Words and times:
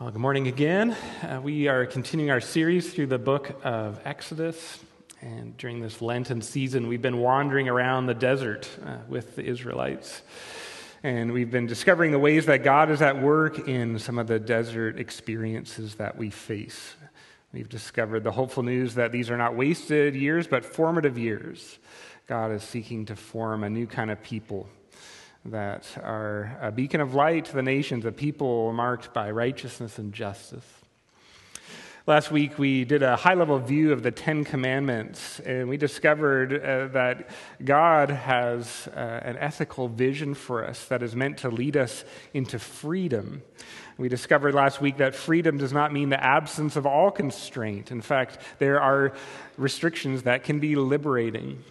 Well, 0.00 0.10
good 0.10 0.20
morning 0.20 0.48
again. 0.48 0.96
Uh, 1.22 1.40
we 1.40 1.68
are 1.68 1.86
continuing 1.86 2.28
our 2.28 2.40
series 2.40 2.92
through 2.92 3.06
the 3.06 3.18
book 3.18 3.60
of 3.62 4.00
Exodus. 4.04 4.80
And 5.20 5.56
during 5.56 5.78
this 5.78 6.02
Lenten 6.02 6.42
season, 6.42 6.88
we've 6.88 7.00
been 7.00 7.18
wandering 7.18 7.68
around 7.68 8.06
the 8.06 8.14
desert 8.14 8.68
uh, 8.84 8.96
with 9.08 9.36
the 9.36 9.44
Israelites. 9.44 10.22
And 11.04 11.32
we've 11.32 11.52
been 11.52 11.68
discovering 11.68 12.10
the 12.10 12.18
ways 12.18 12.46
that 12.46 12.64
God 12.64 12.90
is 12.90 13.02
at 13.02 13.22
work 13.22 13.68
in 13.68 14.00
some 14.00 14.18
of 14.18 14.26
the 14.26 14.40
desert 14.40 14.98
experiences 14.98 15.94
that 15.94 16.18
we 16.18 16.28
face. 16.28 16.96
We've 17.52 17.68
discovered 17.68 18.24
the 18.24 18.32
hopeful 18.32 18.64
news 18.64 18.96
that 18.96 19.12
these 19.12 19.30
are 19.30 19.36
not 19.36 19.54
wasted 19.54 20.16
years, 20.16 20.48
but 20.48 20.64
formative 20.64 21.16
years. 21.16 21.78
God 22.26 22.50
is 22.50 22.64
seeking 22.64 23.06
to 23.06 23.14
form 23.14 23.62
a 23.62 23.70
new 23.70 23.86
kind 23.86 24.10
of 24.10 24.20
people 24.24 24.68
that 25.46 25.86
are 26.02 26.56
a 26.60 26.72
beacon 26.72 27.00
of 27.00 27.14
light 27.14 27.44
to 27.46 27.54
the 27.54 27.62
nations, 27.62 28.04
a 28.04 28.12
people 28.12 28.72
marked 28.72 29.12
by 29.12 29.30
righteousness 29.30 29.98
and 29.98 30.12
justice. 30.12 30.64
Last 32.06 32.30
week, 32.30 32.58
we 32.58 32.84
did 32.84 33.02
a 33.02 33.16
high 33.16 33.32
level 33.32 33.58
view 33.58 33.90
of 33.90 34.02
the 34.02 34.10
Ten 34.10 34.44
Commandments, 34.44 35.40
and 35.40 35.70
we 35.70 35.78
discovered 35.78 36.52
uh, 36.52 36.88
that 36.88 37.30
God 37.64 38.10
has 38.10 38.88
uh, 38.88 38.98
an 38.98 39.38
ethical 39.38 39.88
vision 39.88 40.34
for 40.34 40.66
us 40.66 40.84
that 40.88 41.02
is 41.02 41.16
meant 41.16 41.38
to 41.38 41.48
lead 41.48 41.78
us 41.78 42.04
into 42.34 42.58
freedom. 42.58 43.42
We 43.96 44.10
discovered 44.10 44.54
last 44.54 44.82
week 44.82 44.98
that 44.98 45.14
freedom 45.14 45.56
does 45.56 45.72
not 45.72 45.94
mean 45.94 46.10
the 46.10 46.22
absence 46.22 46.76
of 46.76 46.84
all 46.84 47.10
constraint. 47.10 47.90
In 47.90 48.02
fact, 48.02 48.38
there 48.58 48.82
are 48.82 49.14
restrictions 49.56 50.24
that 50.24 50.44
can 50.44 50.60
be 50.60 50.76
liberating. 50.76 51.64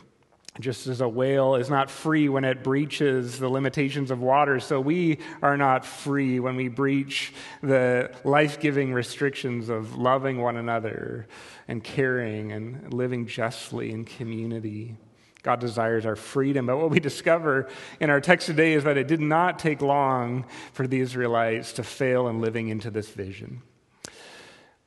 Just 0.60 0.86
as 0.86 1.02
a 1.02 1.10
whale 1.10 1.56
is 1.56 1.70
not 1.70 1.90
free 1.90 2.30
when 2.30 2.46
it 2.46 2.64
breaches 2.64 3.40
the 3.40 3.50
limitations 3.50 4.12
of 4.12 4.22
water, 4.22 4.60
so 4.60 4.80
we 4.80 5.18
are 5.42 5.58
not 5.58 5.84
free 5.84 6.40
when 6.40 6.56
we 6.56 6.68
breach 6.68 7.34
the 7.62 8.12
life 8.24 8.60
giving 8.60 8.94
restrictions 8.94 9.70
of 9.70 9.96
loving 9.96 10.40
one 10.40 10.58
another 10.58 11.26
and 11.68 11.84
caring 11.84 12.52
and 12.52 12.94
living 12.94 13.26
justly 13.26 13.92
in 13.92 14.06
community. 14.06 14.96
God 15.42 15.60
desires 15.60 16.06
our 16.06 16.16
freedom. 16.16 16.68
But 16.68 16.78
what 16.78 16.92
we 16.92 17.00
discover 17.00 17.68
in 18.00 18.12
our 18.12 18.22
text 18.22 18.46
today 18.46 18.74
is 18.74 18.84
that 18.84 18.96
it 18.96 19.08
did 19.08 19.20
not 19.20 19.58
take 19.60 19.82
long 19.82 20.46
for 20.72 20.88
the 20.88 21.00
Israelites 21.00 21.74
to 21.74 21.84
fail 21.84 22.28
in 22.28 22.40
living 22.40 22.70
into 22.70 22.92
this 22.92 23.10
vision. 23.10 23.64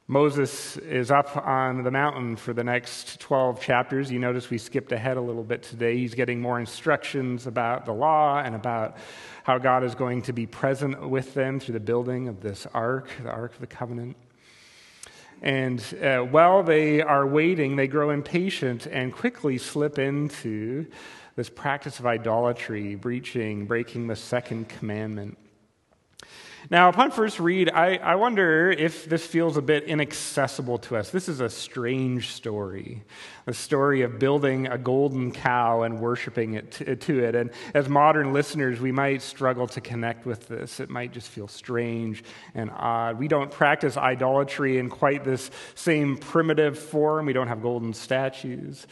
Moses 0.08 0.76
is 0.76 1.10
up 1.10 1.36
on 1.36 1.82
the 1.82 1.90
mountain 1.90 2.36
for 2.36 2.52
the 2.52 2.62
next 2.62 3.18
12 3.18 3.60
chapters. 3.60 4.08
You 4.08 4.20
notice 4.20 4.48
we 4.50 4.58
skipped 4.58 4.92
ahead 4.92 5.16
a 5.16 5.20
little 5.20 5.42
bit 5.42 5.64
today. 5.64 5.96
He's 5.96 6.14
getting 6.14 6.40
more 6.40 6.60
instructions 6.60 7.48
about 7.48 7.86
the 7.86 7.92
law 7.92 8.38
and 8.38 8.54
about 8.54 8.98
how 9.42 9.58
God 9.58 9.82
is 9.82 9.96
going 9.96 10.22
to 10.22 10.32
be 10.32 10.46
present 10.46 11.08
with 11.08 11.34
them 11.34 11.58
through 11.58 11.72
the 11.72 11.80
building 11.80 12.28
of 12.28 12.40
this 12.40 12.68
ark, 12.72 13.10
the 13.20 13.32
Ark 13.32 13.54
of 13.54 13.58
the 13.58 13.66
Covenant. 13.66 14.16
And 15.42 15.82
uh, 16.00 16.20
while 16.20 16.62
they 16.62 17.02
are 17.02 17.26
waiting, 17.26 17.74
they 17.74 17.88
grow 17.88 18.10
impatient 18.10 18.86
and 18.86 19.12
quickly 19.12 19.58
slip 19.58 19.98
into 19.98 20.86
this 21.34 21.50
practice 21.50 21.98
of 21.98 22.06
idolatry, 22.06 22.94
breaching, 22.94 23.66
breaking 23.66 24.06
the 24.06 24.16
second 24.16 24.68
commandment. 24.68 25.36
Now, 26.68 26.88
upon 26.88 27.12
first 27.12 27.38
read, 27.38 27.70
I, 27.70 27.96
I 27.96 28.16
wonder 28.16 28.72
if 28.72 29.04
this 29.04 29.24
feels 29.24 29.56
a 29.56 29.62
bit 29.62 29.84
inaccessible 29.84 30.78
to 30.78 30.96
us. 30.96 31.10
This 31.10 31.28
is 31.28 31.40
a 31.40 31.48
strange 31.48 32.32
story, 32.32 33.04
the 33.44 33.54
story 33.54 34.02
of 34.02 34.18
building 34.18 34.66
a 34.66 34.76
golden 34.76 35.30
cow 35.30 35.82
and 35.82 36.00
worshiping 36.00 36.54
it 36.54 36.72
to, 36.72 36.96
to 36.96 37.22
it. 37.22 37.36
And 37.36 37.50
as 37.72 37.88
modern 37.88 38.32
listeners, 38.32 38.80
we 38.80 38.90
might 38.90 39.22
struggle 39.22 39.68
to 39.68 39.80
connect 39.80 40.26
with 40.26 40.48
this. 40.48 40.80
It 40.80 40.90
might 40.90 41.12
just 41.12 41.28
feel 41.28 41.46
strange 41.46 42.24
and 42.52 42.72
odd. 42.74 43.16
We 43.16 43.28
don't 43.28 43.50
practice 43.50 43.96
idolatry 43.96 44.78
in 44.78 44.90
quite 44.90 45.22
this 45.22 45.52
same 45.76 46.16
primitive 46.16 46.76
form, 46.76 47.26
we 47.26 47.32
don't 47.32 47.48
have 47.48 47.62
golden 47.62 47.94
statues. 47.94 48.88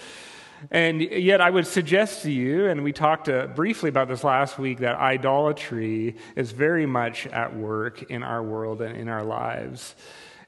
And 0.70 1.00
yet, 1.00 1.40
I 1.40 1.50
would 1.50 1.66
suggest 1.66 2.22
to 2.22 2.30
you, 2.30 2.66
and 2.66 2.84
we 2.84 2.92
talked 2.92 3.28
uh, 3.28 3.48
briefly 3.48 3.88
about 3.88 4.08
this 4.08 4.24
last 4.24 4.58
week, 4.58 4.78
that 4.78 4.96
idolatry 4.96 6.16
is 6.36 6.52
very 6.52 6.86
much 6.86 7.26
at 7.26 7.56
work 7.56 8.02
in 8.04 8.22
our 8.22 8.42
world 8.42 8.80
and 8.80 8.96
in 8.96 9.08
our 9.08 9.24
lives. 9.24 9.94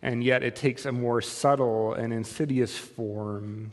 And 0.02 0.22
yet, 0.22 0.42
it 0.42 0.56
takes 0.56 0.86
a 0.86 0.92
more 0.92 1.20
subtle 1.20 1.94
and 1.94 2.12
insidious 2.12 2.76
form. 2.76 3.72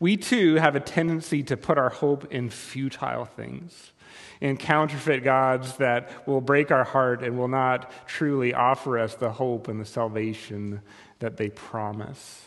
We 0.00 0.16
too 0.16 0.56
have 0.56 0.76
a 0.76 0.80
tendency 0.80 1.42
to 1.44 1.56
put 1.56 1.78
our 1.78 1.90
hope 1.90 2.32
in 2.32 2.50
futile 2.50 3.24
things, 3.24 3.92
in 4.40 4.56
counterfeit 4.56 5.24
gods 5.24 5.76
that 5.76 6.26
will 6.26 6.40
break 6.40 6.70
our 6.70 6.84
heart 6.84 7.22
and 7.22 7.38
will 7.38 7.48
not 7.48 7.90
truly 8.06 8.52
offer 8.52 8.98
us 8.98 9.14
the 9.14 9.30
hope 9.30 9.68
and 9.68 9.80
the 9.80 9.84
salvation 9.84 10.82
that 11.20 11.36
they 11.36 11.48
promise. 11.48 12.46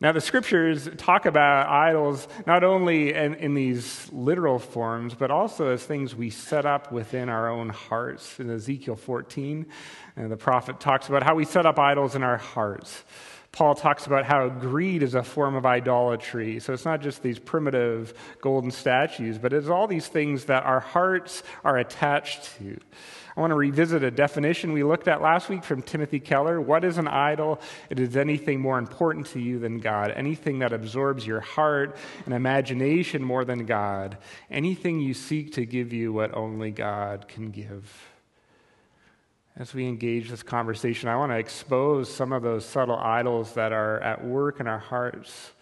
Now, 0.00 0.12
the 0.12 0.20
scriptures 0.20 0.88
talk 0.96 1.26
about 1.26 1.68
idols 1.68 2.28
not 2.46 2.62
only 2.62 3.12
in, 3.14 3.34
in, 3.34 3.54
these 3.54 4.08
literal 4.12 4.60
forms, 4.60 5.14
but 5.14 5.32
also 5.32 5.70
as 5.70 5.82
things 5.82 6.14
we 6.14 6.30
set 6.30 6.64
up 6.64 6.92
within 6.92 7.28
our 7.28 7.48
own 7.48 7.70
hearts. 7.70 8.38
In 8.38 8.48
Ezekiel 8.48 8.94
14, 8.94 9.66
uh, 10.16 10.28
the 10.28 10.36
prophet 10.36 10.78
talks 10.78 11.08
about 11.08 11.24
how 11.24 11.34
we 11.34 11.44
set 11.44 11.66
up 11.66 11.80
idols 11.80 12.14
in 12.14 12.22
our 12.22 12.36
hearts. 12.36 13.02
Paul 13.50 13.74
talks 13.74 14.06
about 14.06 14.24
how 14.24 14.48
greed 14.48 15.02
is 15.02 15.16
a 15.16 15.22
form 15.24 15.56
of 15.56 15.66
idolatry. 15.66 16.60
So 16.60 16.72
it's 16.72 16.84
not 16.84 17.00
just 17.00 17.20
these 17.22 17.40
primitive 17.40 18.14
golden 18.40 18.70
statues, 18.70 19.36
but 19.36 19.52
it's 19.52 19.66
all 19.66 19.88
these 19.88 20.06
things 20.06 20.44
that 20.44 20.64
our 20.64 20.78
hearts 20.78 21.42
are 21.64 21.76
attached 21.76 22.56
to. 22.58 22.78
I 23.38 23.40
want 23.40 23.52
to 23.52 23.56
revisit 23.56 24.02
a 24.02 24.10
definition 24.10 24.72
we 24.72 24.82
looked 24.82 25.06
at 25.06 25.22
last 25.22 25.48
week 25.48 25.62
from 25.62 25.80
Timothy 25.80 26.18
Keller. 26.18 26.60
What 26.60 26.82
is 26.82 26.98
an 26.98 27.06
idol? 27.06 27.60
It 27.88 28.00
is 28.00 28.16
anything 28.16 28.60
more 28.60 28.80
important 28.80 29.28
to 29.28 29.38
you 29.38 29.60
than 29.60 29.78
God, 29.78 30.10
anything 30.10 30.58
that 30.58 30.72
absorbs 30.72 31.24
your 31.24 31.38
heart 31.38 31.96
and 32.24 32.34
imagination 32.34 33.22
more 33.22 33.44
than 33.44 33.64
God, 33.64 34.18
anything 34.50 34.98
you 34.98 35.14
seek 35.14 35.52
to 35.52 35.64
give 35.64 35.92
you 35.92 36.12
what 36.12 36.34
only 36.34 36.72
God 36.72 37.28
can 37.28 37.52
give. 37.52 38.08
As 39.56 39.72
we 39.72 39.86
engage 39.86 40.30
this 40.30 40.42
conversation, 40.42 41.08
I 41.08 41.14
want 41.14 41.30
to 41.30 41.38
expose 41.38 42.12
some 42.12 42.32
of 42.32 42.42
those 42.42 42.64
subtle 42.64 42.98
idols 42.98 43.54
that 43.54 43.70
are 43.70 44.00
at 44.00 44.24
work 44.24 44.58
in 44.58 44.66
our 44.66 44.80
hearts 44.80 45.52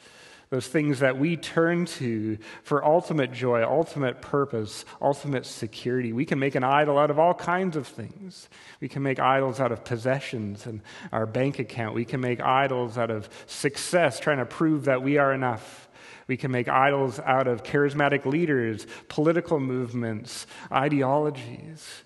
those 0.51 0.69
things 0.69 1.01
that 1.01 1.19
we 1.19 1.37
turn 1.37 1.87
to 1.87 2.39
for 2.63 2.85
ultimate 2.85 3.33
joy, 3.33 3.65
ultimate 3.65 4.23
purpose, 4.23 4.85
ultimate 5.03 5.45
security. 5.45 6.13
We 6.13 6.25
can 6.25 6.39
make 6.39 6.55
an 6.55 6.63
idol 6.63 6.99
out 6.99 7.11
of 7.11 7.19
all 7.19 7.35
kinds 7.35 7.77
of 7.77 7.87
things. 7.87 8.49
We 8.81 8.89
can 8.89 9.03
make 9.03 9.19
idols 9.19 9.59
out 9.59 9.73
of 9.73 9.85
possessions 9.85 10.67
and 10.67 10.83
our 11.11 11.27
bank 11.27 11.59
account. 11.59 11.95
We 11.95 12.05
can 12.05 12.21
make 12.21 12.41
idols 12.41 12.97
out 12.97 13.11
of 13.11 13.29
success, 13.47 14.21
trying 14.21 14.39
to 14.39 14.47
prove 14.47 14.85
that 14.85 15.03
we 15.03 15.19
are 15.19 15.33
enough. 15.33 15.89
We 16.29 16.37
can 16.37 16.51
make 16.51 16.69
idols 16.69 17.19
out 17.21 17.47
of 17.47 17.63
charismatic 17.63 18.25
leaders, 18.25 18.87
political 19.09 19.61
movements, 19.61 20.47
ideologies. 20.73 22.03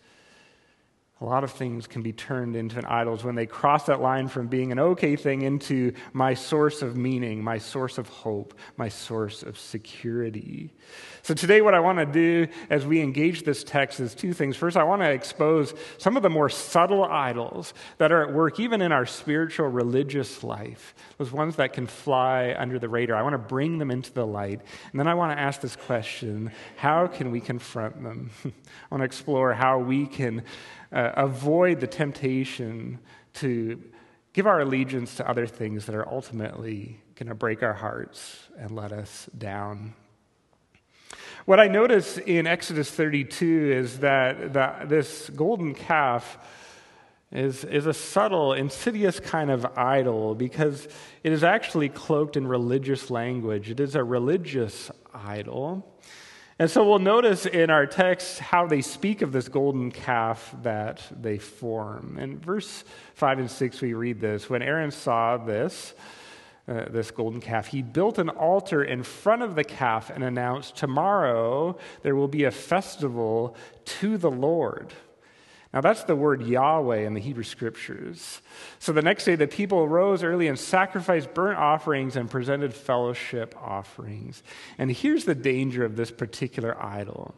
A 1.23 1.25
lot 1.27 1.45
of 1.45 1.51
things 1.51 1.87
can 1.87 2.01
be 2.01 2.15
turned 2.15 2.57
into 2.57 2.79
an 2.79 2.87
idols 2.87 3.25
when 3.25 3.35
they 3.35 3.45
cross 3.45 3.85
that 3.87 4.01
line 4.01 4.27
from 4.27 4.47
being 4.47 4.73
an 4.73 4.79
okay 4.79 5.17
thing 5.17 5.43
into 5.43 5.93
my 6.15 6.33
source 6.33 6.81
of 6.81 6.97
meaning, 6.97 7.45
my 7.45 7.59
source 7.59 7.99
of 7.99 8.09
hope, 8.09 8.55
my 8.79 8.89
source 8.89 9.43
of 9.43 9.59
security. 9.59 10.73
So, 11.21 11.35
today, 11.35 11.61
what 11.61 11.75
I 11.75 11.81
want 11.81 11.99
to 11.99 12.07
do 12.07 12.51
as 12.71 12.87
we 12.87 13.03
engage 13.03 13.43
this 13.43 13.63
text 13.63 14.01
is 14.01 14.15
two 14.15 14.33
things. 14.33 14.57
First, 14.57 14.79
I 14.79 14.85
want 14.85 15.03
to 15.03 15.11
expose 15.11 15.75
some 15.99 16.17
of 16.17 16.23
the 16.23 16.31
more 16.31 16.49
subtle 16.49 17.05
idols 17.05 17.75
that 17.99 18.13
are 18.13 18.27
at 18.27 18.33
work, 18.33 18.59
even 18.59 18.81
in 18.81 18.91
our 18.91 19.05
spiritual, 19.05 19.69
religious 19.69 20.43
life, 20.43 20.95
those 21.19 21.33
ones 21.33 21.57
that 21.57 21.75
can 21.75 21.87
fly 21.87 22.57
under 22.59 22.79
the 22.79 22.89
radar. 22.89 23.17
I 23.17 23.23
want 23.23 23.35
to 23.35 23.39
bring 23.39 23.77
them 23.77 23.91
into 23.91 24.11
the 24.11 24.27
light. 24.27 24.63
And 24.91 24.99
then 24.99 25.07
I 25.07 25.13
want 25.13 25.37
to 25.37 25.39
ask 25.39 25.61
this 25.61 25.77
question 25.77 26.51
how 26.77 27.07
can 27.09 27.31
we 27.31 27.43
confront 27.43 28.03
them? 28.03 28.31
I 28.47 28.51
want 28.91 29.03
to 29.03 29.05
explore 29.05 29.53
how 29.53 29.81
we 29.81 30.07
can 30.07 30.45
uh, 30.93 31.10
avoid 31.17 31.81
the 31.81 31.87
temptation 31.87 32.99
to 33.35 33.83
give 34.33 34.47
our 34.47 34.61
allegiance 34.61 35.17
to 35.17 35.29
other 35.29 35.47
things 35.47 35.87
that 35.87 35.95
are 35.95 36.09
ultimately 36.09 37.01
going 37.17 37.29
to 37.29 37.35
break 37.35 37.63
our 37.63 37.75
hearts 37.75 38.49
and 38.59 38.71
let 38.71 38.93
us 38.93 39.29
down. 39.37 39.95
What 41.47 41.59
I 41.59 41.69
notice 41.69 42.19
in 42.19 42.47
Exodus 42.47 42.91
32 42.91 43.73
is 43.73 43.99
that 44.01 44.53
the, 44.53 44.87
this 44.87 45.31
golden 45.31 45.75
calf 45.75 46.39
is, 47.33 47.65
is 47.65 47.87
a 47.87 47.95
subtle, 47.95 48.53
insidious 48.53 49.21
kind 49.21 49.51
of 49.51 49.67
idol 49.77 50.35
because 50.35 50.89
it 51.23 51.33
is 51.33 51.45
actually 51.45 51.89
cloaked 51.89 52.37
in 52.37 52.47
religious 52.47 53.11
language. 53.11 53.71
It 53.71 53.81
is 53.81 53.95
a 53.95 54.05
religious 54.05 54.91
idol. 55.15 55.87
And 56.61 56.71
so 56.71 56.87
we'll 56.87 56.99
notice 56.99 57.47
in 57.47 57.71
our 57.71 57.87
text 57.87 58.39
how 58.39 58.67
they 58.67 58.83
speak 58.83 59.23
of 59.23 59.33
this 59.33 59.49
golden 59.49 59.91
calf 59.91 60.55
that 60.61 61.01
they 61.11 61.39
form. 61.39 62.19
In 62.19 62.39
verse 62.39 62.85
5 63.15 63.39
and 63.39 63.51
6, 63.51 63.81
we 63.81 63.95
read 63.95 64.21
this 64.21 64.51
When 64.51 64.61
Aaron 64.61 64.91
saw 64.91 65.39
this, 65.39 65.95
uh, 66.69 66.85
this 66.91 67.11
golden 67.13 67.41
calf, 67.41 67.69
he 67.69 67.81
built 67.81 68.19
an 68.19 68.29
altar 68.29 68.85
in 68.85 69.03
front 69.03 69.41
of 69.41 69.55
the 69.55 69.65
calf 69.65 70.11
and 70.11 70.23
announced, 70.23 70.77
Tomorrow 70.77 71.79
there 72.03 72.15
will 72.15 72.29
be 72.29 72.45
a 72.45 72.51
festival 72.51 73.57
to 73.87 74.19
the 74.19 74.31
Lord. 74.31 74.93
Now, 75.73 75.81
that's 75.81 76.03
the 76.03 76.17
word 76.17 76.43
Yahweh 76.43 77.07
in 77.07 77.15
the 77.15 77.21
Hebrew 77.21 77.45
scriptures. 77.45 78.43
So 78.81 78.93
the 78.93 79.03
next 79.03 79.25
day, 79.25 79.37
the 79.37 79.47
people 79.47 79.87
rose 79.87 80.25
early 80.25 80.49
and 80.49 80.59
sacrificed 80.59 81.33
burnt 81.33 81.59
offerings 81.59 82.17
and 82.17 82.29
presented 82.29 82.75
fellowship 82.75 83.55
offerings. 83.57 84.43
And 84.79 84.91
here's 84.91 85.27
the 85.27 85.35
danger 85.35 85.85
of 85.85 85.95
this 85.95 86.11
particular 86.11 86.77
idol 86.83 87.35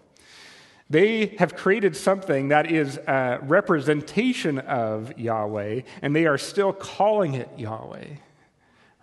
they 0.92 1.36
have 1.38 1.56
created 1.56 1.96
something 1.96 2.48
that 2.48 2.70
is 2.70 2.98
a 2.98 3.38
representation 3.40 4.58
of 4.58 5.18
Yahweh, 5.18 5.82
and 6.02 6.14
they 6.14 6.26
are 6.26 6.36
still 6.36 6.70
calling 6.70 7.32
it 7.32 7.48
Yahweh. 7.56 8.08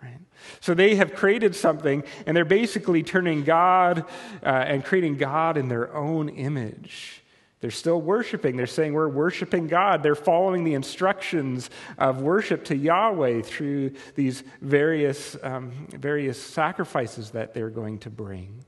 Right? 0.00 0.18
So 0.60 0.72
they 0.72 0.94
have 0.94 1.16
created 1.16 1.56
something, 1.56 2.04
and 2.26 2.36
they're 2.36 2.44
basically 2.44 3.02
turning 3.02 3.42
God 3.42 4.04
uh, 4.40 4.46
and 4.46 4.84
creating 4.84 5.16
God 5.16 5.56
in 5.56 5.68
their 5.68 5.92
own 5.92 6.28
image. 6.28 7.19
They're 7.60 7.70
still 7.70 8.00
worshiping. 8.00 8.56
They're 8.56 8.66
saying 8.66 8.94
we're 8.94 9.08
worshiping 9.08 9.66
God. 9.66 10.02
They're 10.02 10.14
following 10.14 10.64
the 10.64 10.74
instructions 10.74 11.68
of 11.98 12.22
worship 12.22 12.64
to 12.66 12.76
Yahweh 12.76 13.42
through 13.42 13.92
these 14.14 14.42
various, 14.62 15.36
um, 15.42 15.70
various 15.90 16.40
sacrifices 16.40 17.32
that 17.32 17.52
they're 17.52 17.70
going 17.70 17.98
to 18.00 18.10
bring. 18.10 18.64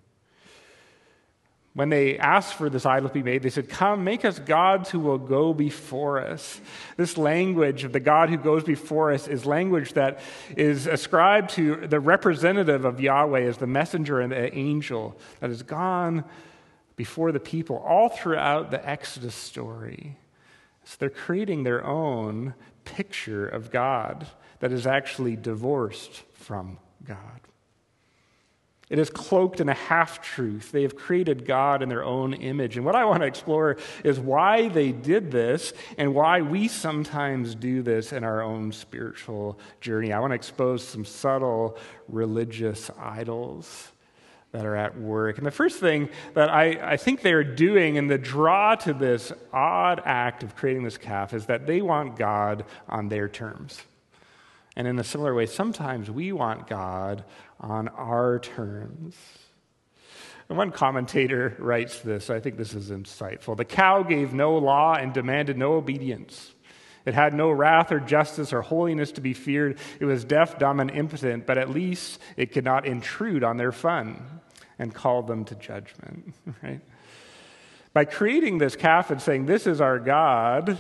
When 1.74 1.88
they 1.88 2.18
asked 2.18 2.52
for 2.52 2.68
this 2.68 2.84
idol 2.84 3.08
to 3.08 3.14
be 3.14 3.22
made, 3.22 3.42
they 3.42 3.48
said, 3.48 3.70
Come, 3.70 4.04
make 4.04 4.26
us 4.26 4.38
gods 4.38 4.90
who 4.90 5.00
will 5.00 5.16
go 5.16 5.54
before 5.54 6.20
us. 6.20 6.60
This 6.98 7.16
language 7.16 7.84
of 7.84 7.92
the 7.92 8.00
God 8.00 8.28
who 8.28 8.36
goes 8.36 8.62
before 8.62 9.10
us 9.10 9.26
is 9.26 9.46
language 9.46 9.94
that 9.94 10.20
is 10.54 10.86
ascribed 10.86 11.48
to 11.50 11.76
the 11.86 11.98
representative 11.98 12.84
of 12.84 13.00
Yahweh 13.00 13.40
as 13.40 13.56
the 13.56 13.66
messenger 13.66 14.20
and 14.20 14.32
the 14.32 14.54
angel 14.54 15.16
that 15.40 15.48
has 15.48 15.62
gone 15.62 16.24
before 17.02 17.32
the 17.32 17.40
people 17.40 17.78
all 17.78 18.08
throughout 18.08 18.70
the 18.70 18.88
Exodus 18.88 19.34
story. 19.34 20.16
So 20.84 20.94
they're 21.00 21.10
creating 21.10 21.64
their 21.64 21.84
own 21.84 22.54
picture 22.84 23.44
of 23.44 23.72
God 23.72 24.28
that 24.60 24.70
is 24.70 24.86
actually 24.86 25.34
divorced 25.34 26.22
from 26.34 26.78
God. 27.04 27.40
It 28.88 29.00
is 29.00 29.10
cloaked 29.10 29.60
in 29.60 29.68
a 29.68 29.74
half 29.74 30.22
truth. 30.22 30.70
They 30.70 30.82
have 30.82 30.94
created 30.94 31.44
God 31.44 31.82
in 31.82 31.88
their 31.88 32.04
own 32.04 32.34
image. 32.34 32.76
And 32.76 32.86
what 32.86 32.94
I 32.94 33.04
want 33.04 33.22
to 33.22 33.26
explore 33.26 33.78
is 34.04 34.20
why 34.20 34.68
they 34.68 34.92
did 34.92 35.32
this 35.32 35.72
and 35.98 36.14
why 36.14 36.40
we 36.42 36.68
sometimes 36.68 37.56
do 37.56 37.82
this 37.82 38.12
in 38.12 38.22
our 38.22 38.42
own 38.42 38.70
spiritual 38.70 39.58
journey. 39.80 40.12
I 40.12 40.20
want 40.20 40.30
to 40.30 40.36
expose 40.36 40.86
some 40.86 41.04
subtle 41.04 41.76
religious 42.06 42.92
idols 42.96 43.90
that 44.52 44.66
are 44.66 44.76
at 44.76 44.98
work. 44.98 45.38
And 45.38 45.46
the 45.46 45.50
first 45.50 45.80
thing 45.80 46.10
that 46.34 46.50
I, 46.50 46.92
I 46.92 46.96
think 46.98 47.22
they're 47.22 47.42
doing 47.42 47.96
in 47.96 48.06
the 48.06 48.18
draw 48.18 48.74
to 48.76 48.92
this 48.92 49.32
odd 49.52 50.02
act 50.04 50.42
of 50.42 50.54
creating 50.54 50.84
this 50.84 50.98
calf 50.98 51.32
is 51.32 51.46
that 51.46 51.66
they 51.66 51.80
want 51.80 52.16
God 52.16 52.64
on 52.88 53.08
their 53.08 53.28
terms. 53.28 53.80
And 54.76 54.86
in 54.86 54.98
a 54.98 55.04
similar 55.04 55.34
way, 55.34 55.46
sometimes 55.46 56.10
we 56.10 56.32
want 56.32 56.66
God 56.66 57.24
on 57.60 57.88
our 57.88 58.38
terms. 58.38 59.16
And 60.48 60.58
one 60.58 60.70
commentator 60.70 61.56
writes 61.58 62.00
this, 62.00 62.28
I 62.28 62.40
think 62.40 62.58
this 62.58 62.74
is 62.74 62.90
insightful. 62.90 63.56
The 63.56 63.64
cow 63.64 64.02
gave 64.02 64.34
no 64.34 64.56
law 64.58 64.94
and 64.94 65.14
demanded 65.14 65.56
no 65.56 65.74
obedience. 65.74 66.51
It 67.04 67.14
had 67.14 67.34
no 67.34 67.50
wrath 67.50 67.90
or 67.90 68.00
justice 68.00 68.52
or 68.52 68.62
holiness 68.62 69.12
to 69.12 69.20
be 69.20 69.32
feared. 69.32 69.78
It 70.00 70.04
was 70.04 70.24
deaf, 70.24 70.58
dumb, 70.58 70.80
and 70.80 70.90
impotent, 70.90 71.46
but 71.46 71.58
at 71.58 71.70
least 71.70 72.20
it 72.36 72.52
could 72.52 72.64
not 72.64 72.86
intrude 72.86 73.42
on 73.42 73.56
their 73.56 73.72
fun 73.72 74.40
and 74.78 74.94
call 74.94 75.22
them 75.22 75.44
to 75.46 75.54
judgment, 75.54 76.34
right? 76.62 76.80
By 77.92 78.04
creating 78.04 78.58
this 78.58 78.76
calf 78.76 79.10
and 79.10 79.20
saying, 79.20 79.46
This 79.46 79.66
is 79.66 79.80
our 79.80 79.98
God, 79.98 80.78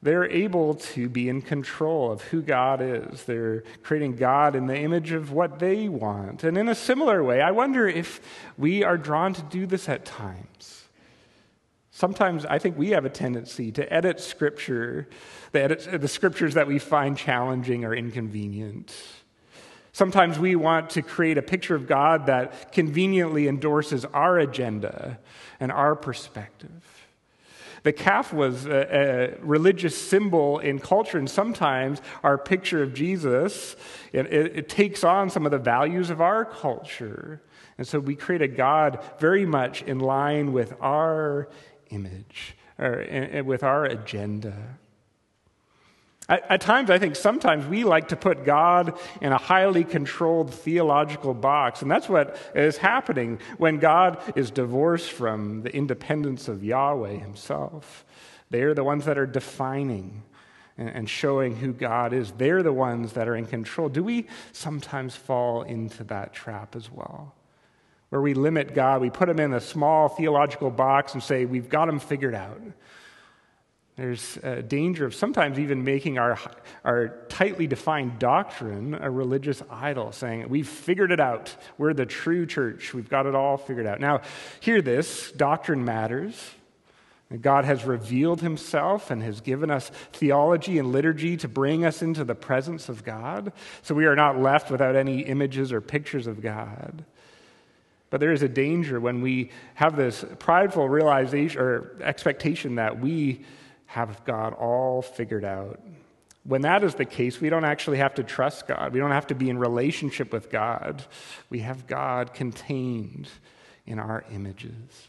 they're 0.00 0.30
able 0.30 0.74
to 0.74 1.08
be 1.08 1.28
in 1.28 1.42
control 1.42 2.12
of 2.12 2.22
who 2.22 2.40
God 2.40 2.80
is. 2.80 3.24
They're 3.24 3.64
creating 3.82 4.16
God 4.16 4.54
in 4.54 4.66
the 4.66 4.78
image 4.78 5.10
of 5.10 5.32
what 5.32 5.58
they 5.58 5.88
want. 5.88 6.44
And 6.44 6.56
in 6.56 6.68
a 6.68 6.74
similar 6.74 7.22
way, 7.24 7.40
I 7.40 7.50
wonder 7.50 7.88
if 7.88 8.20
we 8.56 8.84
are 8.84 8.96
drawn 8.96 9.32
to 9.34 9.42
do 9.42 9.66
this 9.66 9.88
at 9.88 10.04
times. 10.04 10.87
Sometimes 11.98 12.46
I 12.46 12.60
think 12.60 12.78
we 12.78 12.90
have 12.90 13.04
a 13.04 13.10
tendency 13.10 13.72
to 13.72 13.92
edit 13.92 14.20
scripture, 14.20 15.08
the, 15.50 15.98
the 16.00 16.06
scriptures 16.06 16.54
that 16.54 16.68
we 16.68 16.78
find 16.78 17.18
challenging 17.18 17.84
or 17.84 17.92
inconvenient. 17.92 18.94
Sometimes 19.90 20.38
we 20.38 20.54
want 20.54 20.90
to 20.90 21.02
create 21.02 21.38
a 21.38 21.42
picture 21.42 21.74
of 21.74 21.88
God 21.88 22.26
that 22.26 22.70
conveniently 22.70 23.48
endorses 23.48 24.04
our 24.04 24.38
agenda 24.38 25.18
and 25.58 25.72
our 25.72 25.96
perspective. 25.96 26.70
The 27.82 27.92
calf 27.92 28.32
was 28.32 28.66
a, 28.66 29.34
a, 29.40 29.44
religious 29.44 30.00
symbol 30.00 30.60
in 30.60 30.78
culture, 30.78 31.18
and 31.18 31.28
sometimes 31.28 32.00
our 32.22 32.38
picture 32.38 32.80
of 32.80 32.94
Jesus 32.94 33.74
it, 34.12 34.26
it, 34.26 34.56
it 34.56 34.68
takes 34.68 35.02
on 35.02 35.30
some 35.30 35.44
of 35.46 35.50
the 35.50 35.58
values 35.58 36.10
of 36.10 36.20
our 36.20 36.44
culture, 36.44 37.42
and 37.76 37.86
so 37.86 37.98
we 37.98 38.14
create 38.14 38.42
a 38.42 38.48
God 38.48 39.04
very 39.18 39.46
much 39.46 39.82
in 39.82 39.98
line 39.98 40.52
with 40.52 40.74
our 40.80 41.48
image 41.90 42.56
or 42.78 43.42
with 43.44 43.62
our 43.62 43.84
agenda. 43.84 44.54
At, 46.28 46.50
at, 46.50 46.60
times, 46.60 46.90
I 46.90 46.98
think 46.98 47.16
sometimes 47.16 47.66
we 47.66 47.84
like 47.84 48.08
to 48.08 48.16
put 48.16 48.44
God 48.44 48.98
in 49.22 49.32
a 49.32 49.38
highly 49.38 49.82
controlled 49.82 50.52
theological 50.52 51.32
box, 51.32 51.80
and 51.80 51.90
that's 51.90 52.08
what 52.08 52.36
is 52.54 52.76
happening 52.76 53.40
when 53.56 53.78
God 53.78 54.20
is 54.36 54.50
divorced 54.50 55.10
from 55.10 55.62
the 55.62 55.74
independence 55.74 56.46
of 56.46 56.62
Yahweh 56.62 57.16
Himself. 57.16 58.04
They're 58.50 58.74
the 58.74 58.84
ones 58.84 59.06
that 59.06 59.16
are 59.16 59.26
defining 59.26 60.22
and 60.76 61.08
showing 61.08 61.56
who 61.56 61.72
God 61.72 62.12
is. 62.12 62.30
They're 62.32 62.62
the 62.62 62.72
ones 62.72 63.14
that 63.14 63.26
are 63.26 63.34
in 63.34 63.46
control. 63.46 63.88
Do 63.88 64.04
we 64.04 64.26
sometimes 64.52 65.16
fall 65.16 65.62
into 65.62 66.04
that 66.04 66.32
trap 66.32 66.76
as 66.76 66.90
well? 66.90 67.34
Where 68.10 68.22
we 68.22 68.34
limit 68.34 68.74
God, 68.74 69.00
we 69.00 69.10
put 69.10 69.28
Him 69.28 69.38
in 69.38 69.52
a 69.52 69.60
small 69.60 70.08
theological 70.08 70.70
box 70.70 71.14
and 71.14 71.22
say, 71.22 71.44
We've 71.44 71.68
got 71.68 71.88
Him 71.88 71.98
figured 71.98 72.34
out. 72.34 72.60
There's 73.96 74.38
a 74.44 74.62
danger 74.62 75.06
of 75.06 75.14
sometimes 75.14 75.58
even 75.58 75.82
making 75.82 76.18
our, 76.18 76.38
our 76.84 77.08
tightly 77.28 77.66
defined 77.66 78.20
doctrine 78.20 78.94
a 78.94 79.10
religious 79.10 79.60
idol, 79.68 80.12
saying, 80.12 80.48
We've 80.48 80.68
figured 80.68 81.10
it 81.10 81.20
out. 81.20 81.54
We're 81.76 81.94
the 81.94 82.06
true 82.06 82.46
church. 82.46 82.94
We've 82.94 83.08
got 83.08 83.26
it 83.26 83.34
all 83.34 83.56
figured 83.56 83.86
out. 83.86 83.98
Now, 84.00 84.22
hear 84.60 84.80
this 84.80 85.32
doctrine 85.32 85.84
matters. 85.84 86.52
God 87.40 87.66
has 87.66 87.84
revealed 87.84 88.40
himself 88.40 89.10
and 89.10 89.22
has 89.22 89.42
given 89.42 89.70
us 89.70 89.90
theology 90.12 90.78
and 90.78 90.92
liturgy 90.92 91.36
to 91.36 91.48
bring 91.48 91.84
us 91.84 92.00
into 92.00 92.24
the 92.24 92.34
presence 92.34 92.88
of 92.88 93.04
God. 93.04 93.52
So 93.82 93.94
we 93.94 94.06
are 94.06 94.16
not 94.16 94.40
left 94.40 94.70
without 94.70 94.96
any 94.96 95.22
images 95.22 95.70
or 95.70 95.82
pictures 95.82 96.26
of 96.26 96.40
God. 96.40 97.04
But 98.10 98.20
there 98.20 98.32
is 98.32 98.42
a 98.42 98.48
danger 98.48 99.00
when 99.00 99.20
we 99.20 99.50
have 99.74 99.96
this 99.96 100.24
prideful 100.38 100.88
realization 100.88 101.60
or 101.60 101.96
expectation 102.00 102.76
that 102.76 103.00
we 103.00 103.44
have 103.86 104.24
God 104.24 104.54
all 104.54 105.02
figured 105.02 105.44
out. 105.44 105.80
When 106.44 106.62
that 106.62 106.82
is 106.82 106.94
the 106.94 107.04
case, 107.04 107.40
we 107.40 107.50
don't 107.50 107.64
actually 107.64 107.98
have 107.98 108.14
to 108.14 108.22
trust 108.22 108.66
God. 108.66 108.92
We 108.92 109.00
don't 109.00 109.10
have 109.10 109.26
to 109.26 109.34
be 109.34 109.50
in 109.50 109.58
relationship 109.58 110.32
with 110.32 110.50
God. 110.50 111.04
We 111.50 111.60
have 111.60 111.86
God 111.86 112.32
contained 112.32 113.28
in 113.86 113.98
our 113.98 114.24
images. 114.32 115.08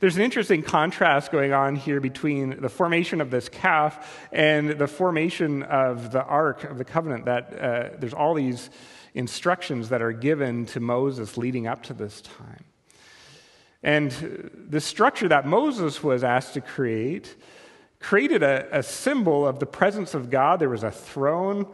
There's 0.00 0.16
an 0.16 0.22
interesting 0.22 0.62
contrast 0.62 1.30
going 1.30 1.52
on 1.52 1.76
here 1.76 2.00
between 2.00 2.60
the 2.60 2.68
formation 2.68 3.20
of 3.20 3.30
this 3.30 3.48
calf 3.48 4.28
and 4.32 4.70
the 4.70 4.88
formation 4.88 5.62
of 5.62 6.10
the 6.10 6.24
Ark 6.24 6.64
of 6.64 6.78
the 6.78 6.84
Covenant. 6.84 7.26
That 7.26 7.60
uh, 7.60 7.88
there's 7.98 8.14
all 8.14 8.34
these 8.34 8.70
instructions 9.14 9.88
that 9.90 10.02
are 10.02 10.12
given 10.12 10.66
to 10.66 10.80
Moses 10.80 11.36
leading 11.36 11.66
up 11.66 11.82
to 11.84 11.94
this 11.94 12.20
time. 12.20 12.64
And 13.82 14.10
the 14.68 14.80
structure 14.80 15.28
that 15.28 15.46
Moses 15.46 16.02
was 16.02 16.22
asked 16.22 16.54
to 16.54 16.60
create 16.60 17.34
created 18.02 18.42
a, 18.42 18.78
a 18.78 18.82
symbol 18.82 19.46
of 19.46 19.60
the 19.60 19.66
presence 19.66 20.12
of 20.12 20.28
God. 20.28 20.58
There 20.58 20.68
was 20.68 20.82
a 20.82 20.90
throne, 20.90 21.66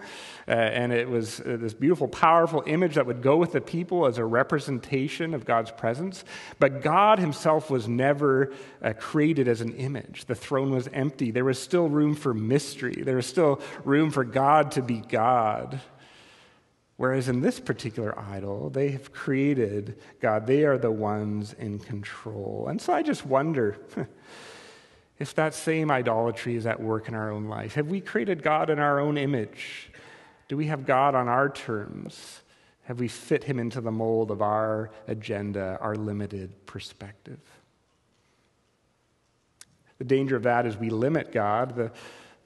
uh, 0.46 0.50
and 0.50 0.92
it 0.92 1.08
was 1.08 1.40
uh, 1.40 1.56
this 1.58 1.74
beautiful, 1.74 2.06
powerful 2.06 2.62
image 2.66 2.94
that 2.94 3.06
would 3.06 3.22
go 3.22 3.36
with 3.36 3.52
the 3.52 3.60
people 3.60 4.06
as 4.06 4.18
a 4.18 4.24
representation 4.24 5.34
of 5.34 5.44
God's 5.44 5.70
presence. 5.70 6.24
But 6.58 6.82
God 6.82 7.18
Himself 7.18 7.70
was 7.70 7.88
never 7.88 8.52
uh, 8.82 8.92
created 8.92 9.48
as 9.48 9.62
an 9.62 9.74
image. 9.76 10.26
The 10.26 10.34
throne 10.34 10.70
was 10.70 10.88
empty. 10.92 11.30
There 11.30 11.44
was 11.44 11.58
still 11.58 11.88
room 11.88 12.14
for 12.14 12.34
mystery, 12.34 13.02
there 13.02 13.16
was 13.16 13.26
still 13.26 13.60
room 13.84 14.10
for 14.10 14.24
God 14.24 14.72
to 14.72 14.82
be 14.82 14.98
God. 14.98 15.80
Whereas 16.98 17.28
in 17.28 17.42
this 17.42 17.60
particular 17.60 18.18
idol, 18.18 18.70
they 18.70 18.90
have 18.90 19.12
created 19.12 19.96
God. 20.20 20.48
They 20.48 20.64
are 20.64 20.76
the 20.76 20.90
ones 20.90 21.52
in 21.52 21.78
control. 21.78 22.66
And 22.68 22.82
so 22.82 22.92
I 22.92 23.02
just 23.02 23.24
wonder 23.24 23.78
if 25.20 25.32
that 25.36 25.54
same 25.54 25.92
idolatry 25.92 26.56
is 26.56 26.66
at 26.66 26.82
work 26.82 27.06
in 27.06 27.14
our 27.14 27.30
own 27.30 27.44
life. 27.44 27.74
Have 27.74 27.86
we 27.86 28.00
created 28.00 28.42
God 28.42 28.68
in 28.68 28.80
our 28.80 28.98
own 28.98 29.16
image? 29.16 29.92
Do 30.48 30.56
we 30.56 30.66
have 30.66 30.86
God 30.86 31.14
on 31.14 31.28
our 31.28 31.48
terms? 31.48 32.40
Have 32.86 32.98
we 32.98 33.06
fit 33.06 33.44
him 33.44 33.60
into 33.60 33.80
the 33.80 33.92
mold 33.92 34.32
of 34.32 34.42
our 34.42 34.90
agenda, 35.06 35.78
our 35.80 35.94
limited 35.94 36.66
perspective? 36.66 37.38
The 39.98 40.04
danger 40.04 40.34
of 40.34 40.42
that 40.42 40.66
is 40.66 40.76
we 40.76 40.90
limit 40.90 41.30
God. 41.30 41.76
The, 41.76 41.92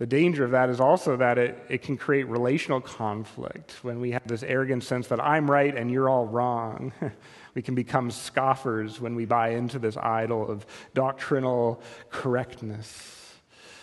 the 0.02 0.06
danger 0.06 0.44
of 0.44 0.50
that 0.50 0.68
is 0.68 0.80
also 0.80 1.16
that 1.16 1.38
it, 1.38 1.64
it 1.68 1.80
can 1.80 1.96
create 1.96 2.26
relational 2.26 2.80
conflict 2.80 3.76
when 3.82 4.00
we 4.00 4.10
have 4.10 4.26
this 4.26 4.42
arrogant 4.42 4.82
sense 4.82 5.06
that 5.06 5.20
I'm 5.20 5.48
right 5.48 5.76
and 5.76 5.92
you're 5.92 6.08
all 6.08 6.26
wrong. 6.26 6.92
we 7.54 7.62
can 7.62 7.76
become 7.76 8.10
scoffers 8.10 9.00
when 9.00 9.14
we 9.14 9.26
buy 9.26 9.50
into 9.50 9.78
this 9.78 9.96
idol 9.96 10.50
of 10.50 10.66
doctrinal 10.92 11.80
correctness. 12.10 13.21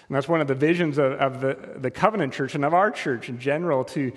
And 0.10 0.16
that's 0.16 0.28
one 0.28 0.42
of 0.42 0.48
the 0.48 0.56
visions 0.56 0.98
of, 0.98 1.14
of 1.14 1.40
the, 1.40 1.56
the 1.78 1.92
covenant 1.92 2.34
church 2.34 2.56
and 2.56 2.66
of 2.66 2.74
our 2.74 2.90
church 2.90 3.30
in 3.30 3.38
general 3.38 3.84
to, 3.86 4.12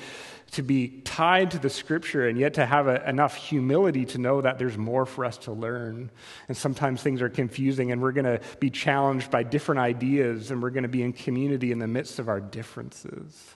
to 0.53 0.63
be 0.63 0.89
tied 1.05 1.51
to 1.51 1.59
the 1.59 1.69
scripture 1.69 2.27
and 2.27 2.39
yet 2.39 2.55
to 2.55 2.65
have 2.65 2.87
a, 2.87 3.07
enough 3.07 3.37
humility 3.37 4.07
to 4.07 4.19
know 4.19 4.41
that 4.41 4.59
there's 4.59 4.79
more 4.79 5.05
for 5.05 5.27
us 5.27 5.37
to 5.37 5.53
learn. 5.53 6.11
And 6.49 6.57
sometimes 6.57 7.03
things 7.03 7.21
are 7.21 7.29
confusing 7.29 7.93
and 7.93 8.01
we're 8.01 8.13
going 8.13 8.25
to 8.25 8.41
be 8.59 8.71
challenged 8.71 9.31
by 9.31 9.43
different 9.43 9.81
ideas 9.83 10.51
and 10.51 10.63
we're 10.63 10.71
going 10.71 10.85
to 10.85 10.89
be 10.89 11.03
in 11.03 11.13
community 11.13 11.73
in 11.73 11.79
the 11.79 11.87
midst 11.87 12.19
of 12.19 12.27
our 12.27 12.41
differences. 12.41 13.55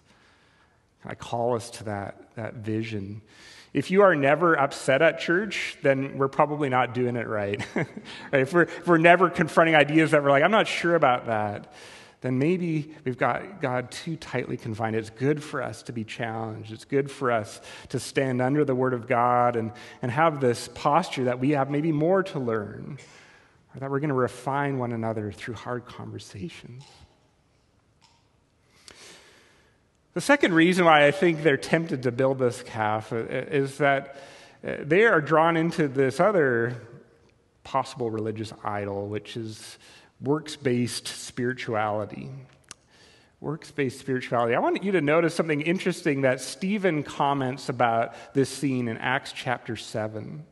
I 1.07 1.15
call 1.15 1.57
us 1.57 1.71
to 1.71 1.85
that, 1.85 2.35
that 2.35 2.57
vision. 2.57 3.23
If 3.73 3.91
you 3.91 4.03
are 4.03 4.15
never 4.15 4.59
upset 4.59 5.01
at 5.01 5.21
church, 5.21 5.79
then 5.83 6.19
we're 6.19 6.29
probably 6.29 6.69
not 6.69 6.93
doing 6.93 7.17
it 7.17 7.27
right. 7.27 7.65
right? 7.75 7.87
If, 8.33 8.53
we're, 8.53 8.63
if 8.63 8.87
we're 8.87 8.99
never 8.99 9.31
confronting 9.31 9.75
ideas 9.75 10.11
that 10.11 10.23
we're 10.23 10.31
like, 10.31 10.43
I'm 10.43 10.51
not 10.51 10.67
sure 10.67 10.95
about 10.95 11.27
that, 11.27 11.73
then 12.23 12.39
maybe 12.39 12.95
we've 13.05 13.19
got 13.19 13.61
God 13.61 13.91
too 13.91 14.17
tightly 14.17 14.57
confined. 14.57 14.97
It's 14.97 15.11
good 15.11 15.43
for 15.43 15.63
us 15.63 15.83
to 15.85 15.93
be 15.93 16.03
challenged. 16.03 16.73
It's 16.73 16.85
good 16.85 17.11
for 17.11 17.31
us 17.31 17.61
to 17.91 18.01
stand 18.01 18.41
under 18.41 18.65
the 18.65 18.75
Word 18.75 18.95
of 18.95 19.07
God 19.07 19.55
and, 19.55 19.73
and 20.03 20.11
have 20.11 20.41
this 20.41 20.69
posture 20.75 21.25
that 21.25 21.39
we 21.39 21.51
have 21.51 21.71
maybe 21.71 21.93
more 21.93 22.23
to 22.23 22.39
learn, 22.39 22.99
or 23.75 23.81
that 23.81 23.91
we're 23.91 24.01
going 24.01 24.09
to 24.09 24.15
refine 24.15 24.79
one 24.79 24.93
another 24.93 25.31
through 25.31 25.55
hard 25.55 25.85
conversations. 25.85 26.85
The 30.15 30.23
second 30.23 30.55
reason 30.55 30.87
why 30.87 31.07
I 31.07 31.11
think 31.11 31.43
they're 31.43 31.59
tempted 31.59 32.05
to 32.05 32.11
build 32.11 32.39
this 32.39 32.63
calf 32.63 33.13
is 33.13 33.77
that 33.77 34.17
uh, 34.67 34.77
they 34.81 35.05
are 35.05 35.21
drawn 35.21 35.59
into 35.59 35.89
this 35.89 36.19
other 36.19 36.75
possible 37.65 38.11
religious 38.11 38.51
idol, 38.65 39.09
which 39.09 39.37
is 39.37 39.77
works 40.21 40.57
based 40.57 41.09
spirituality. 41.09 42.31
Works 43.41 43.71
based 43.71 44.01
spirituality. 44.01 44.55
I 44.55 44.59
want 44.59 44.83
you 44.83 44.93
to 44.93 45.01
notice 45.01 45.35
something 45.35 45.61
interesting 45.61 46.23
that 46.23 46.41
Stephen 46.41 47.03
comments 47.03 47.69
about 47.69 48.15
this 48.35 48.49
scene 48.49 48.89
in 48.89 48.97
Acts 48.97 49.33
chapter 49.33 49.77
7. 49.77 50.45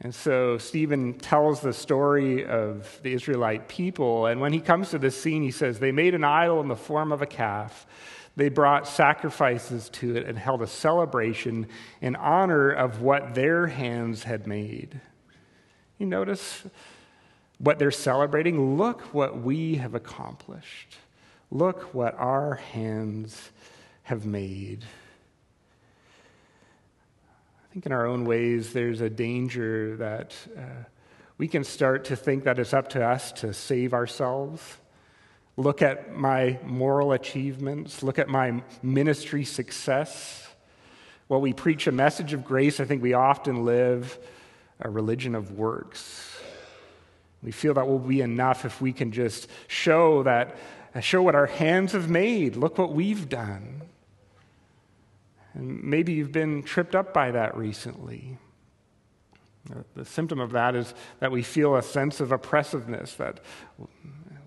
And 0.00 0.14
so 0.14 0.58
Stephen 0.58 1.14
tells 1.14 1.60
the 1.60 1.72
story 1.72 2.44
of 2.44 3.00
the 3.02 3.12
Israelite 3.14 3.68
people. 3.68 4.26
And 4.26 4.40
when 4.40 4.52
he 4.52 4.60
comes 4.60 4.90
to 4.90 4.98
this 4.98 5.20
scene, 5.20 5.42
he 5.42 5.50
says, 5.50 5.78
They 5.78 5.92
made 5.92 6.14
an 6.14 6.24
idol 6.24 6.60
in 6.60 6.68
the 6.68 6.76
form 6.76 7.12
of 7.12 7.22
a 7.22 7.26
calf. 7.26 7.86
They 8.34 8.50
brought 8.50 8.86
sacrifices 8.86 9.88
to 9.90 10.14
it 10.16 10.26
and 10.26 10.38
held 10.38 10.60
a 10.60 10.66
celebration 10.66 11.68
in 12.02 12.16
honor 12.16 12.70
of 12.70 13.00
what 13.00 13.34
their 13.34 13.68
hands 13.68 14.24
had 14.24 14.46
made. 14.46 15.00
You 15.96 16.04
notice 16.04 16.64
what 17.58 17.78
they're 17.78 17.90
celebrating. 17.90 18.76
Look 18.76 19.02
what 19.14 19.38
we 19.38 19.76
have 19.76 19.94
accomplished. 19.94 20.96
Look 21.50 21.94
what 21.94 22.14
our 22.18 22.54
hands 22.54 23.50
have 24.02 24.26
made. 24.26 24.84
I 27.64 27.72
think 27.72 27.86
in 27.86 27.92
our 27.92 28.06
own 28.06 28.24
ways, 28.24 28.72
there's 28.72 29.00
a 29.00 29.10
danger 29.10 29.96
that 29.96 30.34
uh, 30.56 30.84
we 31.38 31.48
can 31.48 31.64
start 31.64 32.06
to 32.06 32.16
think 32.16 32.44
that 32.44 32.58
it's 32.58 32.72
up 32.72 32.88
to 32.90 33.04
us 33.04 33.32
to 33.32 33.52
save 33.52 33.92
ourselves. 33.92 34.78
Look 35.56 35.82
at 35.82 36.14
my 36.14 36.58
moral 36.64 37.12
achievements, 37.12 38.02
look 38.02 38.18
at 38.18 38.28
my 38.28 38.62
ministry 38.82 39.44
success. 39.44 40.46
While 41.28 41.40
we 41.40 41.52
preach 41.52 41.86
a 41.86 41.92
message 41.92 42.32
of 42.32 42.44
grace, 42.44 42.78
I 42.78 42.84
think 42.84 43.02
we 43.02 43.14
often 43.14 43.64
live 43.64 44.18
a 44.80 44.88
religion 44.88 45.34
of 45.34 45.52
works. 45.52 46.35
We 47.42 47.52
feel 47.52 47.74
that 47.74 47.86
will 47.86 47.98
be 47.98 48.20
enough 48.20 48.64
if 48.64 48.80
we 48.80 48.92
can 48.92 49.12
just 49.12 49.48
show 49.68 50.22
that 50.24 50.56
show 51.00 51.22
what 51.22 51.34
our 51.34 51.46
hands 51.46 51.92
have 51.92 52.08
made. 52.08 52.56
Look 52.56 52.78
what 52.78 52.92
we've 52.92 53.28
done. 53.28 53.82
And 55.52 55.82
maybe 55.84 56.14
you've 56.14 56.32
been 56.32 56.62
tripped 56.62 56.94
up 56.94 57.12
by 57.12 57.32
that 57.32 57.54
recently. 57.54 58.38
The 59.94 60.04
symptom 60.04 60.40
of 60.40 60.52
that 60.52 60.74
is 60.74 60.94
that 61.18 61.30
we 61.30 61.42
feel 61.42 61.76
a 61.76 61.82
sense 61.82 62.20
of 62.20 62.32
oppressiveness, 62.32 63.14
that 63.14 63.40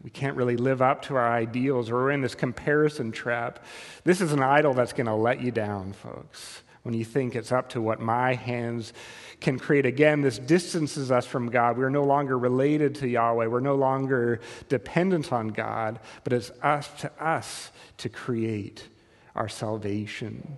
we 0.01 0.09
can't 0.09 0.35
really 0.35 0.57
live 0.57 0.81
up 0.81 1.03
to 1.03 1.15
our 1.15 1.29
ideals, 1.29 1.89
or 1.89 1.95
we're 1.95 2.11
in 2.11 2.21
this 2.21 2.35
comparison 2.35 3.11
trap. 3.11 3.63
This 4.03 4.21
is 4.21 4.31
an 4.31 4.41
idol 4.41 4.73
that's 4.73 4.93
going 4.93 5.07
to 5.07 5.13
let 5.13 5.41
you 5.41 5.51
down, 5.51 5.93
folks 5.93 6.63
when 6.83 6.93
you 6.93 7.03
think 7.03 7.35
it's 7.35 7.51
up 7.51 7.69
to 7.69 7.81
what 7.81 7.99
my 7.99 8.33
hands 8.33 8.93
can 9.39 9.59
create. 9.59 9.85
Again, 9.85 10.21
this 10.21 10.39
distances 10.39 11.11
us 11.11 11.25
from 11.25 11.49
God. 11.49 11.77
We're 11.77 11.89
no 11.89 12.03
longer 12.03 12.37
related 12.37 12.95
to 12.95 13.07
Yahweh. 13.07 13.47
We're 13.47 13.59
no 13.59 13.75
longer 13.75 14.39
dependent 14.67 15.31
on 15.31 15.49
God, 15.49 15.99
but 16.23 16.33
it's 16.33 16.51
up 16.61 16.97
to 16.99 17.11
us 17.23 17.71
to 17.97 18.09
create 18.09 18.87
our 19.35 19.49
salvation. 19.49 20.57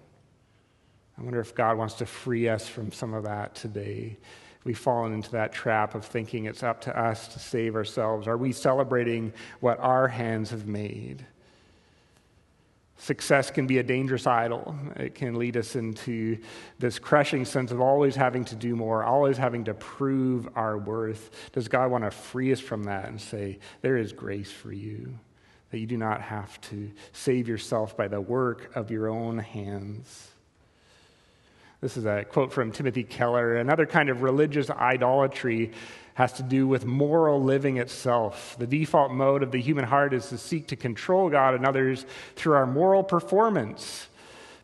I 1.18 1.24
wonder 1.24 1.40
if 1.40 1.54
God 1.54 1.78
wants 1.78 1.96
to 1.96 2.06
free 2.06 2.50
us 2.50 2.68
from 2.68 2.92
some 2.92 3.14
of 3.14 3.24
that 3.26 3.54
today. 3.56 4.18
We've 4.64 4.78
fallen 4.78 5.14
into 5.14 5.32
that 5.32 5.54
trap 5.54 5.96
of 5.96 6.06
thinking 6.06 6.46
it's 6.46 6.64
up 6.64 6.82
to 6.82 7.00
us 7.00 7.28
to 7.30 7.40
save 7.40 7.76
ourselves. 7.76 8.28
Are 8.28 8.38
we 8.38 8.52
celebrating 8.52 9.34
what 9.60 9.80
our 9.80 10.08
hands 10.08 10.52
have 10.52 10.68
made? 10.68 11.26
Success 13.02 13.50
can 13.50 13.66
be 13.66 13.80
a 13.80 13.84
dangerous 13.84 14.28
idol. 14.28 14.76
It 14.96 15.16
can 15.16 15.34
lead 15.34 15.58
us 15.58 15.76
into 15.76 16.38
this 16.78 17.00
crushing 17.00 17.46
sense 17.46 17.72
of 17.72 17.82
always 17.82 18.16
having 18.16 18.46
to 18.46 18.56
do 18.56 18.76
more, 18.76 19.04
always 19.04 19.38
having 19.38 19.64
to 19.64 19.74
prove 19.74 20.48
our 20.56 20.78
worth. 20.78 21.32
Does 21.52 21.68
God 21.68 21.90
want 21.90 22.04
to 22.04 22.12
free 22.12 22.52
us 22.52 22.60
from 22.60 22.84
that 22.84 23.08
and 23.08 23.20
say, 23.20 23.58
There 23.82 23.98
is 23.98 24.14
grace 24.14 24.52
for 24.52 24.72
you, 24.72 25.18
that 25.72 25.80
you 25.80 25.88
do 25.88 25.98
not 25.98 26.22
have 26.22 26.62
to 26.62 26.92
save 27.12 27.48
yourself 27.48 27.98
by 27.98 28.08
the 28.08 28.22
work 28.22 28.70
of 28.76 28.92
your 28.92 29.10
own 29.10 29.40
hands? 29.40 30.30
This 31.82 31.98
is 31.98 32.06
a 32.06 32.26
quote 32.30 32.54
from 32.54 32.72
Timothy 32.72 33.04
Keller. 33.04 33.56
Another 33.56 33.88
kind 33.88 34.10
of 34.10 34.22
religious 34.22 34.70
idolatry 34.70 35.72
has 36.14 36.32
to 36.34 36.44
do 36.44 36.68
with 36.68 36.86
moral 36.86 37.42
living 37.42 37.78
itself. 37.78 38.56
The 38.60 38.68
default 38.68 39.12
mode 39.12 39.42
of 39.42 39.52
the 39.52 39.60
human 39.60 39.86
heart 39.86 40.14
is 40.14 40.30
to 40.30 40.38
seek 40.38 40.68
to 40.68 40.76
control 40.76 41.32
God 41.32 41.56
and 41.56 41.66
others 41.66 42.06
through 42.36 42.54
our 42.54 42.68
moral 42.68 43.04
performance. 43.04 44.08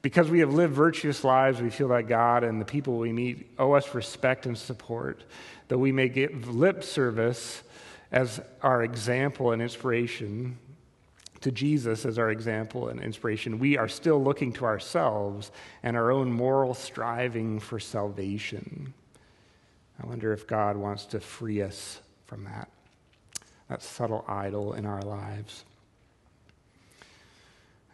Because 0.04 0.30
we 0.30 0.42
have 0.42 0.54
lived 0.54 0.76
virtuous 0.76 1.24
lives, 1.24 1.60
we 1.60 1.72
feel 1.72 1.88
that 1.88 2.08
God 2.08 2.44
and 2.44 2.62
the 2.62 2.66
people 2.66 3.00
we 3.00 3.12
meet 3.12 3.50
owe 3.58 3.72
us 3.72 3.96
respect 3.96 4.46
and 4.46 4.56
support, 4.56 5.24
though 5.70 5.80
we 5.80 5.92
may 5.92 6.10
give 6.10 6.48
lip 6.48 6.84
service 6.84 7.64
as 8.12 8.40
our 8.62 8.84
example 8.84 9.54
and 9.54 9.62
inspiration 9.64 10.60
to 11.41 11.51
Jesus 11.51 12.06
as 12.06 12.17
our 12.17 12.32
example 12.32 12.89
and 12.89 13.00
inspiration, 13.00 13.60
we 13.60 13.77
are 13.77 13.88
still 13.88 14.24
looking 14.24 14.51
to 14.53 14.65
ourselves 14.65 15.51
and 15.84 15.96
our 15.96 16.12
own 16.12 16.32
moral 16.32 16.74
striving 16.74 17.60
for 17.60 17.79
salvation. 17.79 18.94
I 20.01 20.06
wonder 20.08 20.34
if 20.34 20.48
God 20.48 20.77
wants 20.77 21.06
to 21.08 21.20
free 21.20 21.62
us 21.62 22.01
from 22.25 22.44
that, 22.46 22.70
that 23.70 23.82
subtle 23.82 24.25
idol 24.27 24.74
in 24.74 24.86
our 24.86 25.01
lives. 25.01 25.65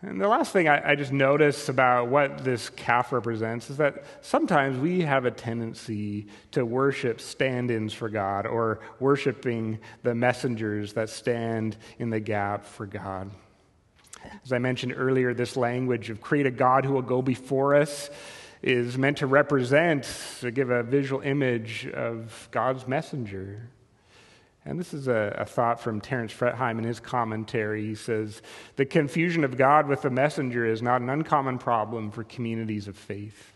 And 0.05 0.19
the 0.19 0.27
last 0.27 0.51
thing 0.51 0.67
I, 0.67 0.91
I, 0.91 0.95
just 0.95 1.13
notice 1.13 1.69
about 1.69 2.09
what 2.09 2.43
this 2.43 2.69
calf 2.69 3.13
represents 3.13 3.69
is 3.69 3.77
that 3.77 4.03
sometimes 4.19 4.77
we 4.77 5.01
have 5.01 5.23
a 5.23 5.31
tendency 5.31 6.27
to 6.51 6.65
worship 6.65 7.21
stand 7.21 7.71
ins 7.71 7.93
for 7.93 8.09
God 8.09 8.45
or 8.45 8.81
worshiping 8.99 9.79
the 10.03 10.13
messengers 10.13 10.91
that 10.93 11.09
stand 11.09 11.77
in 11.99 12.09
the 12.09 12.19
gap 12.19 12.65
for 12.65 12.85
God. 12.85 13.31
As 14.43 14.51
I 14.51 14.57
mentioned 14.57 14.93
earlier, 14.93 15.33
this 15.33 15.55
language 15.55 16.09
of 16.09 16.19
create 16.19 16.47
a 16.47 16.51
God 16.51 16.83
who 16.83 16.91
will 16.91 17.01
go 17.01 17.21
before 17.21 17.73
us 17.73 18.09
is 18.61 18.97
meant 18.97 19.19
to 19.19 19.27
represent, 19.27 20.05
to 20.41 20.51
give 20.51 20.69
a 20.69 20.83
visual 20.83 21.21
image 21.21 21.87
of 21.87 22.49
God's 22.51 22.85
messenger. 22.89 23.69
And 24.65 24.79
this 24.79 24.93
is 24.93 25.07
a, 25.07 25.35
a, 25.39 25.45
thought 25.45 25.81
from 25.81 25.99
Terence 25.99 26.31
Fretheim 26.31 26.77
in 26.77 26.85
his 26.85 26.99
commentary. 26.99 27.85
He 27.85 27.95
says, 27.95 28.41
The 28.77 28.85
confusion 28.85 29.43
of 29.43 29.57
God 29.57 29.87
with 29.87 30.03
the 30.03 30.09
messenger 30.09 30.65
is 30.65 30.81
not 30.81 31.01
an 31.01 31.09
uncommon 31.09 31.57
problem 31.57 32.11
for 32.11 32.23
communities 32.23 32.87
of 32.87 32.95
faith. 32.95 33.51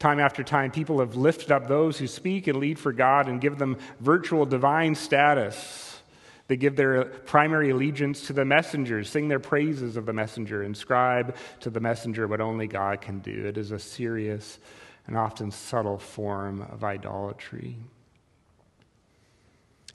Time 0.00 0.18
after 0.18 0.42
time, 0.42 0.70
people 0.72 0.98
have 0.98 1.14
lifted 1.14 1.52
up 1.52 1.68
those 1.68 1.98
who 1.98 2.06
speak 2.06 2.48
and 2.48 2.58
lead 2.58 2.78
for 2.78 2.92
God 2.92 3.28
and 3.28 3.40
give 3.40 3.58
them 3.58 3.76
virtual 4.00 4.44
divine 4.44 4.94
status. 4.94 6.00
They 6.48 6.56
give 6.56 6.74
their 6.74 7.04
primary 7.04 7.70
allegiance 7.70 8.26
to 8.26 8.32
the 8.32 8.44
messenger, 8.44 9.04
sing 9.04 9.28
their 9.28 9.38
praises 9.38 9.96
of 9.96 10.04
the 10.04 10.12
messenger, 10.12 10.64
inscribe 10.64 11.36
to 11.60 11.70
the 11.70 11.78
messenger 11.78 12.26
what 12.26 12.40
only 12.40 12.66
God 12.66 13.00
can 13.00 13.20
do. 13.20 13.46
It 13.46 13.56
is 13.56 13.70
a 13.70 13.78
serious 13.78 14.58
and 15.06 15.16
often 15.16 15.52
subtle 15.52 15.98
form 15.98 16.62
of 16.62 16.82
idolatry. 16.82 17.76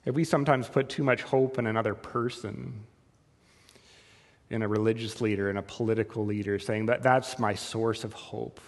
If 0.06 0.14
we 0.14 0.24
sometimes 0.24 0.68
put 0.68 0.88
too 0.88 1.02
much 1.02 1.22
hope 1.22 1.58
in 1.58 1.66
another 1.66 1.94
person, 1.94 2.84
in 4.48 4.62
a 4.62 4.68
religious 4.68 5.20
leader, 5.20 5.50
in 5.50 5.56
a 5.56 5.62
political 5.62 6.24
leader, 6.24 6.60
saying 6.60 6.86
that 6.86 7.02
that's 7.02 7.40
my 7.40 7.54
source 7.54 8.04
of 8.04 8.12
hope, 8.12 8.60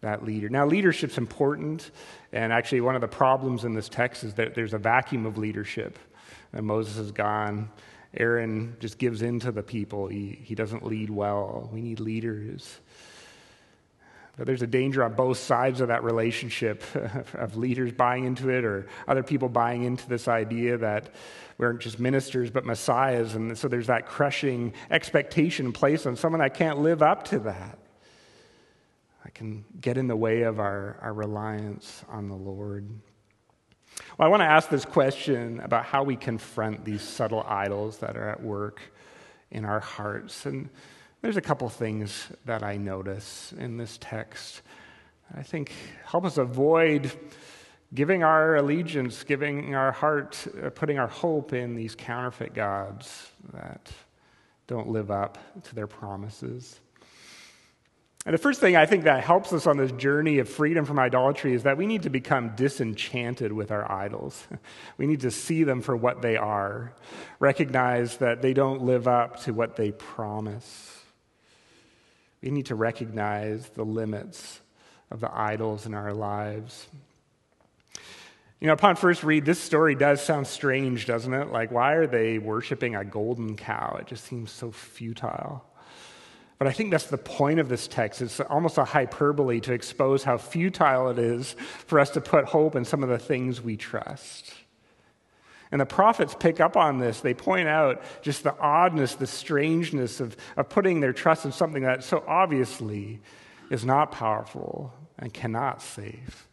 that 0.00 0.24
leader. 0.24 0.48
Now, 0.48 0.64
leadership's 0.64 1.18
important, 1.18 1.90
and 2.32 2.52
actually, 2.52 2.80
one 2.82 2.94
of 2.94 3.00
the 3.00 3.08
problems 3.08 3.64
in 3.64 3.74
this 3.74 3.88
text 3.88 4.22
is 4.22 4.34
that 4.34 4.54
there's 4.54 4.74
a 4.74 4.78
vacuum 4.78 5.26
of 5.26 5.36
leadership. 5.36 5.98
And 6.52 6.64
Moses 6.64 6.96
is 6.96 7.10
gone. 7.10 7.68
Aaron 8.14 8.76
just 8.78 8.96
gives 8.96 9.22
in 9.22 9.40
to 9.40 9.50
the 9.50 9.62
people. 9.62 10.06
He, 10.06 10.38
he 10.42 10.54
doesn't 10.54 10.84
lead 10.84 11.10
well. 11.10 11.68
We 11.72 11.82
need 11.82 11.98
leaders. 11.98 12.78
There's 14.38 14.62
a 14.62 14.66
danger 14.66 15.02
on 15.02 15.14
both 15.14 15.38
sides 15.38 15.80
of 15.80 15.88
that 15.88 16.04
relationship 16.04 16.84
of 17.34 17.56
leaders 17.56 17.92
buying 17.92 18.24
into 18.24 18.50
it 18.50 18.64
or 18.64 18.86
other 19.08 19.22
people 19.22 19.48
buying 19.48 19.82
into 19.82 20.08
this 20.08 20.28
idea 20.28 20.78
that 20.78 21.12
we 21.58 21.66
aren't 21.66 21.80
just 21.80 21.98
ministers 21.98 22.50
but 22.50 22.64
messiahs. 22.64 23.34
And 23.34 23.58
so 23.58 23.66
there's 23.66 23.88
that 23.88 24.06
crushing 24.06 24.74
expectation 24.90 25.72
placed 25.72 26.06
on 26.06 26.14
someone 26.14 26.40
that 26.40 26.54
can't 26.54 26.78
live 26.78 27.02
up 27.02 27.24
to 27.24 27.40
that. 27.40 27.78
I 29.24 29.30
can 29.30 29.64
get 29.80 29.98
in 29.98 30.06
the 30.06 30.16
way 30.16 30.42
of 30.42 30.60
our, 30.60 30.98
our 31.02 31.12
reliance 31.12 32.04
on 32.08 32.28
the 32.28 32.36
Lord. 32.36 32.88
Well, 34.16 34.26
I 34.26 34.28
want 34.28 34.40
to 34.40 34.46
ask 34.46 34.68
this 34.68 34.84
question 34.84 35.60
about 35.60 35.84
how 35.84 36.04
we 36.04 36.16
confront 36.16 36.84
these 36.84 37.02
subtle 37.02 37.44
idols 37.46 37.98
that 37.98 38.16
are 38.16 38.28
at 38.28 38.42
work 38.42 38.80
in 39.50 39.64
our 39.64 39.80
hearts. 39.80 40.46
And 40.46 40.70
there's 41.20 41.36
a 41.36 41.42
couple 41.42 41.68
things 41.68 42.28
that 42.44 42.62
I 42.62 42.76
notice 42.76 43.52
in 43.58 43.76
this 43.76 43.98
text. 44.00 44.62
I 45.36 45.42
think 45.42 45.72
help 46.04 46.24
us 46.24 46.38
avoid 46.38 47.10
giving 47.92 48.22
our 48.22 48.56
allegiance, 48.56 49.24
giving 49.24 49.74
our 49.74 49.92
heart, 49.92 50.46
uh, 50.62 50.70
putting 50.70 50.98
our 50.98 51.08
hope 51.08 51.52
in 51.52 51.74
these 51.74 51.94
counterfeit 51.94 52.54
gods 52.54 53.32
that 53.52 53.90
don't 54.66 54.88
live 54.88 55.10
up 55.10 55.38
to 55.64 55.74
their 55.74 55.86
promises. 55.86 56.78
And 58.26 58.34
the 58.34 58.38
first 58.38 58.60
thing 58.60 58.76
I 58.76 58.84
think 58.84 59.04
that 59.04 59.24
helps 59.24 59.52
us 59.52 59.66
on 59.66 59.78
this 59.78 59.90
journey 59.92 60.38
of 60.38 60.48
freedom 60.48 60.84
from 60.84 60.98
idolatry 60.98 61.54
is 61.54 61.62
that 61.62 61.78
we 61.78 61.86
need 61.86 62.02
to 62.02 62.10
become 62.10 62.54
disenchanted 62.56 63.52
with 63.52 63.70
our 63.72 63.90
idols. 63.90 64.46
We 64.98 65.06
need 65.06 65.20
to 65.20 65.30
see 65.30 65.64
them 65.64 65.80
for 65.80 65.96
what 65.96 66.20
they 66.20 66.36
are, 66.36 66.92
recognize 67.38 68.18
that 68.18 68.42
they 68.42 68.52
don't 68.52 68.82
live 68.82 69.08
up 69.08 69.40
to 69.44 69.52
what 69.52 69.76
they 69.76 69.92
promise. 69.92 70.97
We 72.42 72.50
need 72.50 72.66
to 72.66 72.74
recognize 72.74 73.68
the 73.70 73.84
limits 73.84 74.60
of 75.10 75.20
the 75.20 75.30
idols 75.32 75.86
in 75.86 75.94
our 75.94 76.12
lives. 76.12 76.86
You 78.60 78.66
know, 78.66 78.72
upon 78.72 78.96
first 78.96 79.22
read, 79.22 79.44
this 79.44 79.60
story 79.60 79.94
does 79.94 80.20
sound 80.20 80.46
strange, 80.46 81.06
doesn't 81.06 81.32
it? 81.32 81.52
Like, 81.52 81.70
why 81.70 81.94
are 81.94 82.06
they 82.06 82.38
worshiping 82.38 82.96
a 82.96 83.04
golden 83.04 83.56
cow? 83.56 83.96
It 84.00 84.08
just 84.08 84.24
seems 84.24 84.50
so 84.50 84.72
futile. 84.72 85.64
But 86.58 86.66
I 86.66 86.72
think 86.72 86.90
that's 86.90 87.06
the 87.06 87.18
point 87.18 87.60
of 87.60 87.68
this 87.68 87.86
text. 87.86 88.20
It's 88.20 88.40
almost 88.40 88.78
a 88.78 88.84
hyperbole 88.84 89.60
to 89.60 89.72
expose 89.72 90.24
how 90.24 90.38
futile 90.38 91.08
it 91.08 91.18
is 91.18 91.52
for 91.86 92.00
us 92.00 92.10
to 92.10 92.20
put 92.20 92.46
hope 92.46 92.74
in 92.74 92.84
some 92.84 93.04
of 93.04 93.08
the 93.08 93.18
things 93.18 93.62
we 93.62 93.76
trust. 93.76 94.52
And 95.70 95.80
the 95.80 95.86
prophets 95.86 96.34
pick 96.38 96.60
up 96.60 96.76
on 96.76 96.98
this. 96.98 97.20
They 97.20 97.34
point 97.34 97.68
out 97.68 98.02
just 98.22 98.42
the 98.42 98.58
oddness, 98.58 99.14
the 99.14 99.26
strangeness 99.26 100.20
of, 100.20 100.36
of 100.56 100.68
putting 100.68 101.00
their 101.00 101.12
trust 101.12 101.44
in 101.44 101.52
something 101.52 101.82
that 101.82 102.04
so 102.04 102.24
obviously 102.26 103.20
is 103.70 103.84
not 103.84 104.12
powerful 104.12 104.92
and 105.18 105.32
cannot 105.32 105.82
save. 105.82 106.46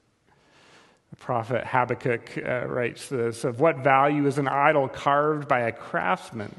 The 1.12 1.16
prophet 1.16 1.66
Habakkuk 1.66 2.38
uh, 2.46 2.68
writes 2.68 3.08
this 3.08 3.46
Of 3.46 3.62
what 3.62 3.78
value 3.78 4.28
is 4.28 4.38
an 4.38 4.50
idol 4.50 4.90
carved 4.90 5.48
by 5.48 5.62
a 5.62 5.72
craftsman? 5.72 6.54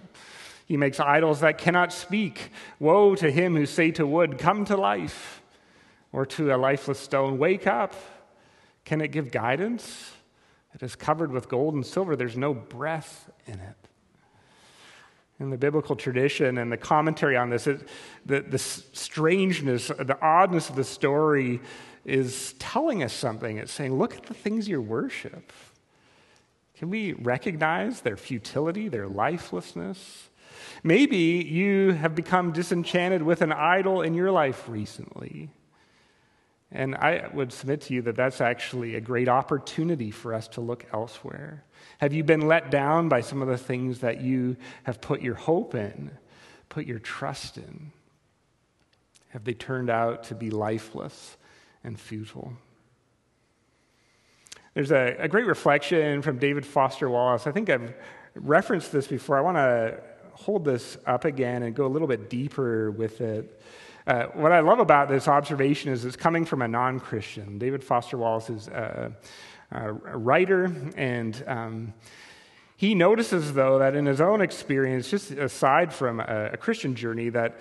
He 0.66 0.76
makes 0.76 0.98
idols 0.98 1.40
that 1.40 1.58
cannot 1.58 1.92
speak. 1.92 2.50
Woe 2.80 3.14
to 3.16 3.30
him 3.30 3.54
who 3.54 3.66
say 3.66 3.90
to 3.92 4.06
wood, 4.06 4.38
Come 4.38 4.64
to 4.64 4.76
life, 4.76 5.42
or 6.10 6.24
to 6.26 6.54
a 6.54 6.56
lifeless 6.56 6.98
stone, 6.98 7.38
Wake 7.38 7.66
up. 7.66 7.94
Can 8.84 9.00
it 9.00 9.08
give 9.08 9.30
guidance? 9.30 10.12
It 10.76 10.82
is 10.82 10.94
covered 10.94 11.32
with 11.32 11.48
gold 11.48 11.74
and 11.74 11.84
silver. 11.84 12.16
There's 12.16 12.36
no 12.36 12.52
breath 12.52 13.30
in 13.46 13.54
it. 13.54 13.76
In 15.40 15.50
the 15.50 15.56
biblical 15.56 15.96
tradition 15.96 16.58
and 16.58 16.70
the 16.70 16.76
commentary 16.76 17.36
on 17.36 17.50
this, 17.50 17.66
it, 17.66 17.88
the, 18.26 18.40
the 18.42 18.58
strangeness, 18.58 19.88
the 19.88 20.18
oddness 20.20 20.68
of 20.68 20.76
the 20.76 20.84
story 20.84 21.60
is 22.04 22.54
telling 22.58 23.02
us 23.02 23.12
something. 23.12 23.56
It's 23.56 23.72
saying, 23.72 23.98
look 23.98 24.14
at 24.14 24.24
the 24.24 24.34
things 24.34 24.68
you 24.68 24.80
worship. 24.82 25.50
Can 26.76 26.90
we 26.90 27.14
recognize 27.14 28.02
their 28.02 28.18
futility, 28.18 28.88
their 28.88 29.08
lifelessness? 29.08 30.28
Maybe 30.82 31.16
you 31.16 31.92
have 31.92 32.14
become 32.14 32.52
disenchanted 32.52 33.22
with 33.22 33.40
an 33.40 33.52
idol 33.52 34.02
in 34.02 34.12
your 34.12 34.30
life 34.30 34.68
recently. 34.68 35.48
And 36.72 36.94
I 36.96 37.28
would 37.32 37.52
submit 37.52 37.82
to 37.82 37.94
you 37.94 38.02
that 38.02 38.16
that's 38.16 38.40
actually 38.40 38.96
a 38.96 39.00
great 39.00 39.28
opportunity 39.28 40.10
for 40.10 40.34
us 40.34 40.48
to 40.48 40.60
look 40.60 40.84
elsewhere. 40.92 41.64
Have 41.98 42.12
you 42.12 42.24
been 42.24 42.48
let 42.48 42.70
down 42.70 43.08
by 43.08 43.20
some 43.20 43.40
of 43.40 43.48
the 43.48 43.58
things 43.58 44.00
that 44.00 44.20
you 44.20 44.56
have 44.82 45.00
put 45.00 45.22
your 45.22 45.36
hope 45.36 45.74
in, 45.74 46.10
put 46.68 46.86
your 46.86 46.98
trust 46.98 47.56
in? 47.56 47.92
Have 49.28 49.44
they 49.44 49.54
turned 49.54 49.90
out 49.90 50.24
to 50.24 50.34
be 50.34 50.50
lifeless 50.50 51.36
and 51.84 51.98
futile? 51.98 52.52
There's 54.74 54.90
a, 54.90 55.16
a 55.18 55.28
great 55.28 55.46
reflection 55.46 56.20
from 56.20 56.38
David 56.38 56.66
Foster 56.66 57.08
Wallace. 57.08 57.46
I 57.46 57.52
think 57.52 57.70
I've 57.70 57.94
referenced 58.34 58.92
this 58.92 59.06
before. 59.06 59.38
I 59.38 59.40
want 59.40 59.56
to 59.56 60.00
hold 60.32 60.64
this 60.64 60.98
up 61.06 61.24
again 61.24 61.62
and 61.62 61.74
go 61.74 61.86
a 61.86 61.88
little 61.88 62.08
bit 62.08 62.28
deeper 62.28 62.90
with 62.90 63.20
it. 63.20 63.62
Uh, 64.06 64.26
what 64.34 64.52
I 64.52 64.60
love 64.60 64.78
about 64.78 65.08
this 65.08 65.26
observation 65.26 65.90
is 65.90 66.04
it's 66.04 66.14
coming 66.14 66.44
from 66.44 66.62
a 66.62 66.68
non 66.68 67.00
Christian. 67.00 67.58
David 67.58 67.82
Foster 67.82 68.16
Wallace 68.16 68.48
is 68.48 68.68
a, 68.68 69.12
a 69.72 69.92
writer, 69.92 70.72
and 70.96 71.42
um, 71.48 71.94
he 72.76 72.94
notices, 72.94 73.52
though, 73.52 73.80
that 73.80 73.96
in 73.96 74.06
his 74.06 74.20
own 74.20 74.42
experience, 74.42 75.10
just 75.10 75.32
aside 75.32 75.92
from 75.92 76.20
a, 76.20 76.50
a 76.52 76.56
Christian 76.56 76.94
journey, 76.94 77.30
that 77.30 77.58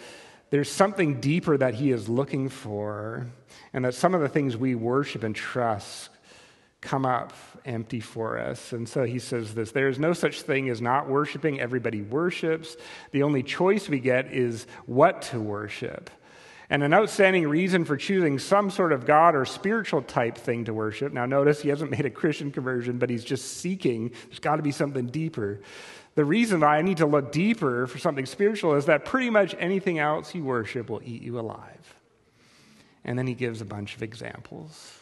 there's 0.52 0.72
something 0.72 1.20
deeper 1.20 1.58
that 1.58 1.74
he 1.74 1.92
is 1.92 2.08
looking 2.08 2.50
for, 2.50 3.26
and 3.74 3.84
that 3.84 3.96
some 3.96 4.14
of 4.14 4.22
the 4.22 4.30
things 4.30 4.56
we 4.56 4.76
worship 4.76 5.24
and 5.24 5.36
trust 5.36 6.10
come 6.80 7.08
up 7.08 7.34
empty 7.66 8.00
for 8.00 8.38
us. 8.38 8.72
And 8.72 8.88
so 8.88 9.04
he 9.04 9.18
says 9.18 9.56
this 9.56 9.72
there 9.72 9.88
is 9.88 9.98
no 9.98 10.14
such 10.14 10.44
thing 10.44 10.70
as 10.70 10.80
not 10.80 11.10
worshiping. 11.10 11.60
Everybody 11.60 12.04
worships. 12.04 12.78
The 13.10 13.24
only 13.24 13.42
choice 13.42 13.90
we 13.90 14.00
get 14.00 14.32
is 14.32 14.68
what 14.86 15.24
to 15.24 15.40
worship. 15.40 16.12
And 16.70 16.84
an 16.84 16.94
outstanding 16.94 17.48
reason 17.48 17.86
for 17.86 17.96
choosing 17.96 18.40
some 18.40 18.70
sort 18.70 18.92
of 18.92 19.06
God 19.06 19.36
or 19.36 19.46
spiritual 19.46 20.02
type 20.02 20.38
thing 20.38 20.66
to 20.66 20.74
worship. 20.74 21.14
Now, 21.14 21.26
notice 21.26 21.62
he 21.62 21.70
hasn't 21.70 21.92
made 21.98 22.06
a 22.06 22.10
Christian 22.10 22.52
conversion, 22.52 22.98
but 22.98 23.10
he's 23.10 23.24
just 23.24 23.58
seeking. 23.58 24.12
There's 24.28 24.40
got 24.40 24.56
to 24.58 24.64
be 24.64 24.72
something 24.72 25.08
deeper. 25.08 25.62
The 26.16 26.26
reason 26.26 26.64
I 26.64 26.82
need 26.82 26.98
to 26.98 27.06
look 27.06 27.32
deeper 27.32 27.88
for 27.88 27.98
something 27.98 28.26
spiritual 28.26 28.76
is 28.76 28.86
that 28.86 29.06
pretty 29.06 29.30
much 29.30 29.54
anything 29.60 30.00
else 30.00 30.34
you 30.34 30.44
worship 30.44 30.90
will 30.90 31.02
eat 31.04 31.22
you 31.22 31.40
alive. 31.40 31.96
And 33.04 33.20
then 33.20 33.28
he 33.28 33.36
gives 33.36 33.62
a 33.62 33.66
bunch 33.66 33.96
of 33.96 34.02
examples. 34.02 34.98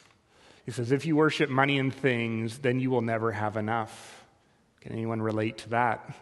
He 0.66 0.72
says, 0.72 0.92
if 0.92 1.06
you 1.06 1.16
worship 1.16 1.50
money 1.50 1.78
and 1.78 1.94
things, 1.94 2.60
then 2.60 2.80
you 2.80 2.90
will 2.90 3.02
never 3.02 3.32
have 3.32 3.58
enough. 3.58 4.26
Can 4.82 4.92
anyone 4.92 5.22
relate 5.22 5.60
to 5.60 5.70
that? 5.70 6.14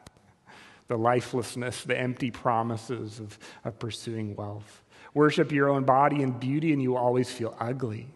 The 0.87 0.97
lifelessness, 0.97 1.83
the 1.83 1.97
empty 1.97 2.29
promises 2.29 3.19
of, 3.19 3.39
of 3.63 3.79
pursuing 3.79 4.35
wealth. 4.35 4.80
Worship 5.13 5.51
your 5.51 5.69
own 5.69 5.83
body 5.83 6.23
and 6.23 6.39
beauty, 6.39 6.73
and 6.73 6.81
you 6.81 6.91
will 6.91 6.97
always 6.97 7.31
feel 7.31 7.55
ugly. 7.59 8.07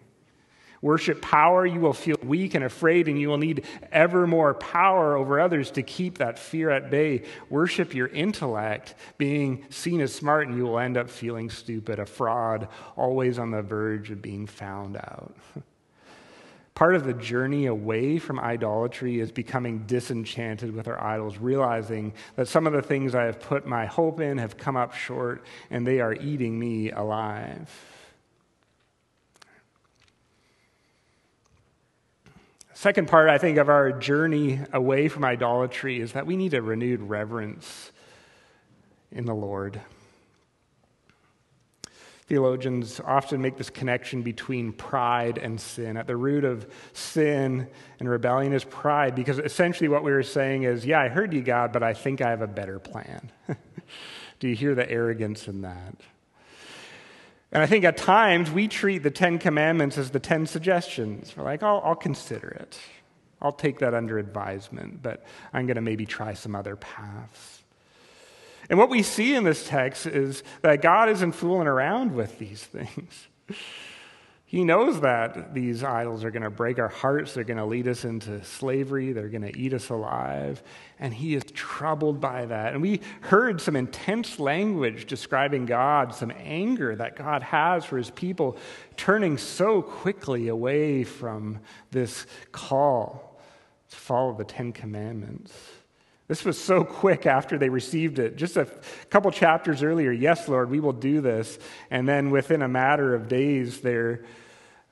Worship 0.82 1.22
power, 1.22 1.66
you 1.66 1.80
will 1.80 1.94
feel 1.94 2.18
weak 2.24 2.54
and 2.54 2.64
afraid, 2.64 3.08
and 3.08 3.20
you 3.20 3.28
will 3.28 3.40
need 3.40 3.66
ever 3.92 4.28
more 4.28 4.54
power 4.54 5.16
over 5.16 5.40
others 5.40 5.72
to 5.72 5.82
keep 5.82 6.20
that 6.20 6.38
fear 6.38 6.70
at 6.70 6.92
bay. 6.92 7.24
Worship 7.50 7.96
your 7.96 8.08
intellect, 8.08 8.94
being 9.18 9.66
seen 9.70 10.00
as 10.00 10.14
smart, 10.14 10.48
and 10.48 10.56
you 10.56 10.66
will 10.66 10.78
end 10.78 10.96
up 10.96 11.10
feeling 11.10 11.50
stupid, 11.50 11.98
a 12.00 12.06
fraud, 12.06 12.68
always 12.96 13.40
on 13.40 13.52
the 13.52 13.62
verge 13.62 14.12
of 14.12 14.22
being 14.22 14.46
found 14.46 14.96
out. 14.96 15.36
Part 16.76 16.96
of 16.96 17.06
the 17.06 17.14
journey 17.14 17.68
away 17.68 18.20
from 18.20 18.38
idolatry 18.38 19.22
is 19.22 19.32
becoming 19.32 19.86
disenchanted 19.88 20.76
with 20.76 20.90
our 20.90 21.02
idols, 21.02 21.38
realizing 21.38 22.14
that 22.36 22.50
some 22.50 22.68
of 22.68 22.74
the 22.74 22.82
things 22.82 23.16
I 23.16 23.24
have 23.24 23.40
put 23.40 23.66
my 23.66 23.86
hope 23.86 24.20
in 24.20 24.38
have 24.40 24.58
come 24.58 24.76
up 24.76 24.94
short 24.94 25.46
and 25.70 25.88
they 25.88 26.02
are 26.02 26.14
eating 26.14 26.60
me 26.60 26.92
alive. 26.92 27.72
Second 32.74 33.08
part, 33.08 33.30
I 33.30 33.38
think, 33.38 33.58
of 33.58 33.70
our 33.70 33.94
journey 33.94 34.60
away 34.74 35.08
from 35.08 35.24
idolatry 35.24 36.02
is 36.02 36.12
that 36.12 36.26
we 36.26 36.36
need 36.36 36.54
a 36.54 36.62
renewed 36.62 37.02
reverence 37.02 37.94
in 39.14 39.24
the 39.24 39.34
Lord. 39.34 39.80
Theologians 42.28 43.00
often 43.06 43.40
make 43.40 43.56
this 43.58 43.70
connection 43.70 44.24
between 44.24 44.74
pride 44.74 45.38
and 45.38 45.62
sin. 45.62 45.96
At 45.96 46.08
the 46.08 46.16
root 46.16 46.44
of 46.44 46.66
sin 46.94 47.68
and 48.00 48.10
rebellion 48.10 48.52
is 48.52 48.64
pride, 48.64 49.14
because 49.14 49.38
essentially 49.38 49.90
what 49.90 50.04
we 50.04 50.12
were 50.12 50.24
saying 50.24 50.64
is, 50.64 50.86
yeah, 50.86 51.00
I 51.00 51.08
heard 51.08 51.34
you, 51.34 51.44
God, 51.44 51.72
but 51.72 51.84
I 51.84 51.94
think 51.94 52.22
I 52.22 52.32
have 52.32 52.42
a 52.42 52.48
better 52.48 52.80
plan. 52.80 53.32
Do 54.40 54.48
you 54.48 54.56
hear 54.56 54.74
the 54.74 54.90
arrogance 54.90 55.48
in 55.48 55.62
that? 55.62 55.96
And 57.52 57.62
I 57.62 57.68
think 57.68 57.86
at 57.86 57.96
times 57.96 58.50
we 58.50 58.68
treat 58.68 59.04
the 59.04 59.12
Ten 59.12 59.38
Commandments 59.38 59.98
as 59.98 60.10
the 60.10 60.20
Ten 60.20 60.48
Suggestions. 60.48 61.38
We're 61.38 61.44
like, 61.44 61.62
I'll 61.62 61.96
consider 61.96 62.50
it. 62.50 62.80
I'll 63.40 63.52
take 63.52 63.80
that 63.80 63.94
under 63.94 64.18
advisement, 64.18 65.04
but 65.04 65.24
I'm 65.54 65.68
going 65.68 65.76
to 65.76 65.82
maybe 65.82 66.08
try 66.08 66.34
some 66.34 66.56
other 66.56 66.76
paths. 66.76 67.62
And 68.70 68.80
what 68.80 68.90
we 68.90 69.04
see 69.04 69.36
in 69.36 69.44
this 69.44 69.68
text 69.68 70.06
is 70.06 70.44
that 70.62 70.82
God 70.82 71.10
isn't 71.10 71.34
fooling 71.34 71.68
around 71.68 72.14
with 72.14 72.40
these 72.40 72.64
things. 72.66 73.28
He 74.48 74.64
knows 74.64 75.02
that 75.02 75.56
these 75.56 75.84
idols 75.84 76.24
are 76.24 76.30
going 76.30 76.44
to 76.44 76.52
break 76.52 76.78
our 76.78 76.88
hearts, 76.88 77.34
they're 77.34 77.44
going 77.44 77.58
to 77.58 77.66
lead 77.66 77.88
us 77.88 78.06
into 78.06 78.44
slavery, 78.44 79.12
they're 79.12 79.28
going 79.28 79.42
to 79.42 79.58
eat 79.58 79.74
us 79.74 79.90
alive, 79.90 80.62
and 81.00 81.14
he 81.14 81.34
is 81.34 81.44
troubled 81.54 82.22
by 82.22 82.46
that. 82.46 82.74
And 82.74 82.82
we 82.82 83.02
heard 83.22 83.60
some 83.60 83.76
intense 83.76 84.40
language 84.40 85.08
describing 85.08 85.66
God, 85.66 86.14
some 86.14 86.32
anger 86.38 86.96
that 86.96 87.16
God 87.16 87.42
has 87.42 87.86
for 87.86 87.98
his 87.98 88.12
people, 88.12 88.56
turning 88.96 89.38
so 89.40 89.82
quickly 89.82 90.48
away 90.48 91.04
from 91.04 91.60
this 91.90 92.28
call 92.52 93.42
to 93.90 93.96
follow 93.98 94.38
the 94.38 94.46
Ten 94.46 94.72
Commandments. 94.72 95.54
This 96.28 96.44
was 96.44 96.60
so 96.60 96.84
quick 96.84 97.28
after 97.28 97.58
they 97.58 97.70
received 97.70 98.18
it. 98.18 98.36
Just 98.36 98.58
a 98.58 98.68
couple 99.10 99.30
chapters 99.32 99.84
earlier, 99.84 100.12
yes, 100.12 100.48
Lord, 100.48 100.72
we 100.72 100.80
will 100.80 100.94
do 100.94 101.22
this. 101.22 101.60
And 101.92 102.08
then 102.10 102.32
within 102.32 102.64
a 102.64 102.68
matter 102.68 103.14
of 103.14 103.28
days, 103.28 103.82
they're, 103.82 104.26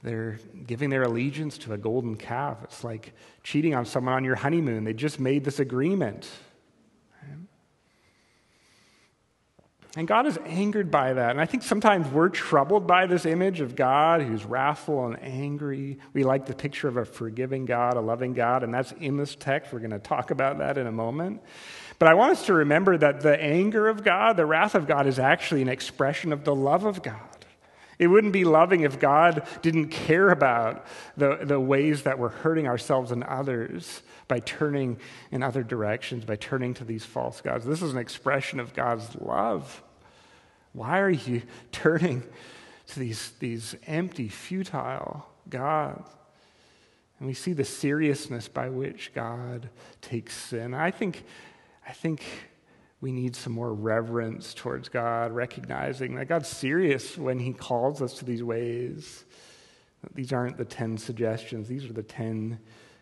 they're 0.03 0.39
giving 0.67 0.91
their 0.91 1.03
allegiance 1.03 1.57
to 1.59 1.73
a 1.73 1.77
golden 1.77 2.17
calf. 2.17 2.59
It's 2.63 2.83
like 2.83 3.13
cheating 3.41 3.73
on 3.73 3.85
someone 3.85 4.13
on 4.13 4.23
your 4.23 4.35
honeymoon. 4.35 4.83
They 4.83 4.93
just 4.93 5.19
made 5.19 5.43
this 5.43 5.59
agreement. 5.59 6.29
And 9.95 10.07
God 10.07 10.25
is 10.25 10.39
angered 10.45 10.89
by 10.89 11.13
that. 11.13 11.29
And 11.29 11.39
I 11.39 11.45
think 11.45 11.61
sometimes 11.61 12.07
we're 12.07 12.29
troubled 12.29 12.87
by 12.87 13.05
this 13.05 13.27
image 13.27 13.61
of 13.61 13.75
God 13.75 14.23
who's 14.23 14.43
wrathful 14.43 15.05
and 15.05 15.21
angry. 15.21 15.99
We 16.13 16.23
like 16.23 16.47
the 16.47 16.55
picture 16.55 16.87
of 16.87 16.97
a 16.97 17.05
forgiving 17.05 17.65
God, 17.65 17.95
a 17.95 18.01
loving 18.01 18.33
God, 18.33 18.63
and 18.63 18.73
that's 18.73 18.91
in 18.93 19.17
this 19.17 19.35
text. 19.35 19.71
We're 19.71 19.79
going 19.79 19.91
to 19.91 19.99
talk 19.99 20.31
about 20.31 20.57
that 20.57 20.79
in 20.79 20.87
a 20.87 20.91
moment. 20.91 21.41
But 21.99 22.07
I 22.07 22.15
want 22.15 22.31
us 22.31 22.47
to 22.47 22.53
remember 22.53 22.97
that 22.97 23.21
the 23.21 23.39
anger 23.39 23.87
of 23.87 24.03
God, 24.03 24.35
the 24.35 24.47
wrath 24.47 24.73
of 24.73 24.87
God, 24.87 25.05
is 25.05 25.19
actually 25.19 25.61
an 25.61 25.69
expression 25.69 26.33
of 26.33 26.43
the 26.43 26.55
love 26.55 26.85
of 26.85 27.03
God. 27.03 27.21
It 27.99 28.07
wouldn't 28.07 28.33
be 28.33 28.43
loving 28.43 28.81
if 28.81 28.99
God 28.99 29.47
didn't 29.61 29.89
care 29.89 30.29
about 30.29 30.85
the, 31.15 31.39
the 31.41 31.59
ways 31.59 32.03
that 32.03 32.19
we're 32.19 32.29
hurting 32.29 32.67
ourselves 32.67 33.11
and 33.11 33.23
others 33.23 34.01
by 34.27 34.39
turning 34.39 34.97
in 35.31 35.43
other 35.43 35.63
directions, 35.63 36.25
by 36.25 36.35
turning 36.35 36.73
to 36.75 36.83
these 36.83 37.05
false 37.05 37.41
gods. 37.41 37.65
This 37.65 37.81
is 37.81 37.93
an 37.93 37.99
expression 37.99 38.59
of 38.59 38.73
God's 38.73 39.15
love. 39.15 39.83
Why 40.73 40.99
are 40.99 41.09
you 41.09 41.43
turning 41.71 42.23
to 42.87 42.99
these, 42.99 43.31
these 43.39 43.75
empty, 43.85 44.27
futile 44.27 45.25
gods? 45.49 46.09
And 47.19 47.27
we 47.27 47.33
see 47.33 47.53
the 47.53 47.63
seriousness 47.63 48.47
by 48.47 48.69
which 48.69 49.13
God 49.13 49.69
takes 50.01 50.35
sin. 50.35 50.73
I 50.73 50.91
think, 50.91 51.23
I 51.87 51.93
think 51.93 52.23
we 53.03 53.11
need 53.11 53.35
some 53.35 53.51
more 53.51 53.73
reverence 53.73 54.53
towards 54.53 54.87
God, 54.87 55.33
recognizing 55.33 56.15
that 56.15 56.29
God's 56.29 56.47
serious 56.47 57.17
when 57.17 57.37
He 57.37 57.51
calls 57.51 58.01
us 58.01 58.13
to 58.19 58.25
these 58.25 58.41
ways. 58.41 59.25
These 60.15 60.31
aren't 60.31 60.55
the 60.55 60.63
10 60.63 60.97
suggestions, 60.97 61.67
these 61.67 61.83
are 61.83 61.91
the 61.91 62.01
10 62.01 62.59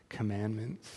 commandments. 0.09 0.89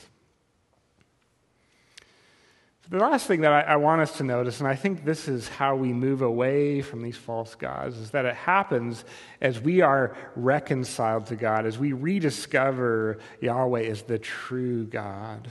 The 2.89 2.99
last 2.99 3.27
thing 3.27 3.43
that 3.43 3.53
I, 3.53 3.61
I, 3.75 3.77
want 3.77 4.01
us 4.01 4.17
to 4.19 4.25
notice, 4.25 4.61
and 4.61 4.69
I 4.69 4.75
think 4.75 5.05
this 5.05 5.29
is 5.29 5.49
how 5.49 5.77
we 5.77 5.93
move 5.93 6.23
away 6.23 6.81
from 6.81 7.03
these 7.03 7.17
false 7.17 7.55
gods, 7.55 7.99
is 7.99 8.11
that 8.13 8.25
it 8.25 8.35
happens 8.35 9.05
as 9.43 9.61
we 9.61 9.83
are 9.83 10.17
reconciled 10.35 11.27
to 11.27 11.37
God, 11.37 11.67
as 11.67 11.79
we 11.79 11.93
rediscover 11.93 13.19
Yahweh 13.41 13.83
as 13.83 14.03
the 14.03 14.19
true 14.19 14.85
God. 14.85 15.51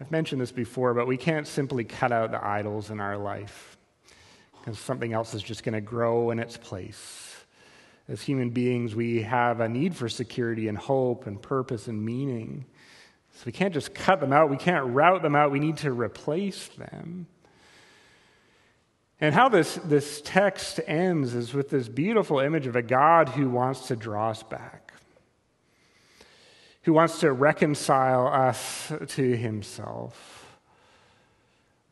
I've 0.00 0.10
mentioned 0.10 0.40
this 0.40 0.52
before, 0.52 0.94
but 0.94 1.06
we 1.06 1.16
can't 1.16 1.46
simply 1.46 1.84
cut 1.84 2.12
out 2.12 2.30
the 2.30 2.44
idols 2.44 2.90
in 2.90 3.00
our 3.00 3.18
life 3.18 3.76
because 4.58 4.78
something 4.78 5.12
else 5.12 5.34
is 5.34 5.42
just 5.42 5.64
going 5.64 5.74
to 5.74 5.80
grow 5.80 6.30
in 6.30 6.38
its 6.38 6.56
place. 6.56 7.36
As 8.08 8.22
human 8.22 8.50
beings, 8.50 8.94
we 8.94 9.22
have 9.22 9.60
a 9.60 9.68
need 9.68 9.96
for 9.96 10.08
security 10.08 10.68
and 10.68 10.78
hope 10.78 11.26
and 11.26 11.40
purpose 11.40 11.88
and 11.88 12.04
meaning. 12.04 12.64
So 13.34 13.42
we 13.46 13.52
can't 13.52 13.74
just 13.74 13.94
cut 13.94 14.20
them 14.20 14.32
out, 14.32 14.50
we 14.50 14.56
can't 14.56 14.86
route 14.86 15.22
them 15.22 15.34
out, 15.34 15.50
we 15.50 15.60
need 15.60 15.76
to 15.78 15.92
replace 15.92 16.68
them. 16.68 17.26
And 19.20 19.34
how 19.34 19.48
this, 19.48 19.74
this 19.84 20.22
text 20.24 20.80
ends 20.86 21.34
is 21.34 21.52
with 21.52 21.70
this 21.70 21.88
beautiful 21.88 22.38
image 22.38 22.66
of 22.66 22.76
a 22.76 22.82
God 22.82 23.30
who 23.30 23.50
wants 23.50 23.88
to 23.88 23.96
draw 23.96 24.30
us 24.30 24.42
back, 24.42 24.87
who 26.88 26.94
wants 26.94 27.20
to 27.20 27.30
reconcile 27.30 28.26
us 28.28 28.90
to 29.08 29.36
himself. 29.36 30.56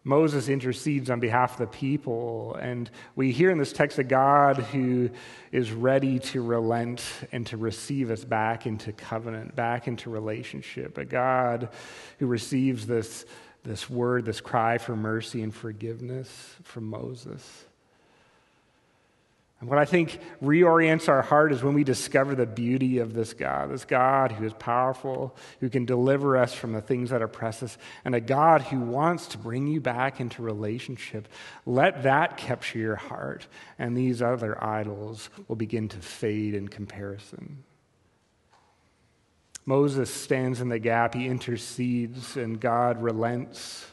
Moses 0.04 0.48
intercedes 0.48 1.10
on 1.10 1.20
behalf 1.20 1.52
of 1.52 1.58
the 1.58 1.76
people, 1.76 2.54
and 2.54 2.90
we 3.14 3.30
hear 3.30 3.50
in 3.50 3.58
this 3.58 3.74
text 3.74 3.98
a 3.98 4.04
God 4.04 4.56
who 4.56 5.10
is 5.52 5.70
ready 5.70 6.18
to 6.20 6.40
relent 6.40 7.04
and 7.30 7.46
to 7.48 7.58
receive 7.58 8.10
us 8.10 8.24
back 8.24 8.64
into 8.64 8.90
covenant, 8.90 9.54
back 9.54 9.86
into 9.86 10.08
relationship. 10.08 10.96
A 10.96 11.04
God 11.04 11.68
who 12.18 12.26
receives 12.26 12.86
this, 12.86 13.26
this 13.64 13.90
word, 13.90 14.24
this 14.24 14.40
cry 14.40 14.78
for 14.78 14.96
mercy 14.96 15.42
and 15.42 15.54
forgiveness 15.54 16.56
from 16.62 16.84
Moses. 16.84 17.65
And 19.58 19.70
what 19.70 19.78
I 19.78 19.86
think 19.86 20.20
reorients 20.42 21.08
our 21.08 21.22
heart 21.22 21.50
is 21.50 21.62
when 21.62 21.72
we 21.72 21.82
discover 21.82 22.34
the 22.34 22.44
beauty 22.44 22.98
of 22.98 23.14
this 23.14 23.32
God, 23.32 23.70
this 23.70 23.86
God 23.86 24.32
who 24.32 24.44
is 24.44 24.52
powerful, 24.52 25.34
who 25.60 25.70
can 25.70 25.86
deliver 25.86 26.36
us 26.36 26.52
from 26.52 26.72
the 26.72 26.82
things 26.82 27.08
that 27.08 27.22
oppress 27.22 27.62
us, 27.62 27.78
and 28.04 28.14
a 28.14 28.20
God 28.20 28.60
who 28.60 28.80
wants 28.80 29.28
to 29.28 29.38
bring 29.38 29.66
you 29.66 29.80
back 29.80 30.20
into 30.20 30.42
relationship. 30.42 31.26
Let 31.64 32.02
that 32.02 32.36
capture 32.36 32.78
your 32.78 32.96
heart, 32.96 33.46
and 33.78 33.96
these 33.96 34.20
other 34.20 34.62
idols 34.62 35.30
will 35.48 35.56
begin 35.56 35.88
to 35.88 35.98
fade 35.98 36.54
in 36.54 36.68
comparison. 36.68 37.64
Moses 39.64 40.12
stands 40.12 40.60
in 40.60 40.68
the 40.68 40.78
gap, 40.78 41.14
he 41.14 41.26
intercedes, 41.26 42.36
and 42.36 42.60
God 42.60 43.02
relents. 43.02 43.86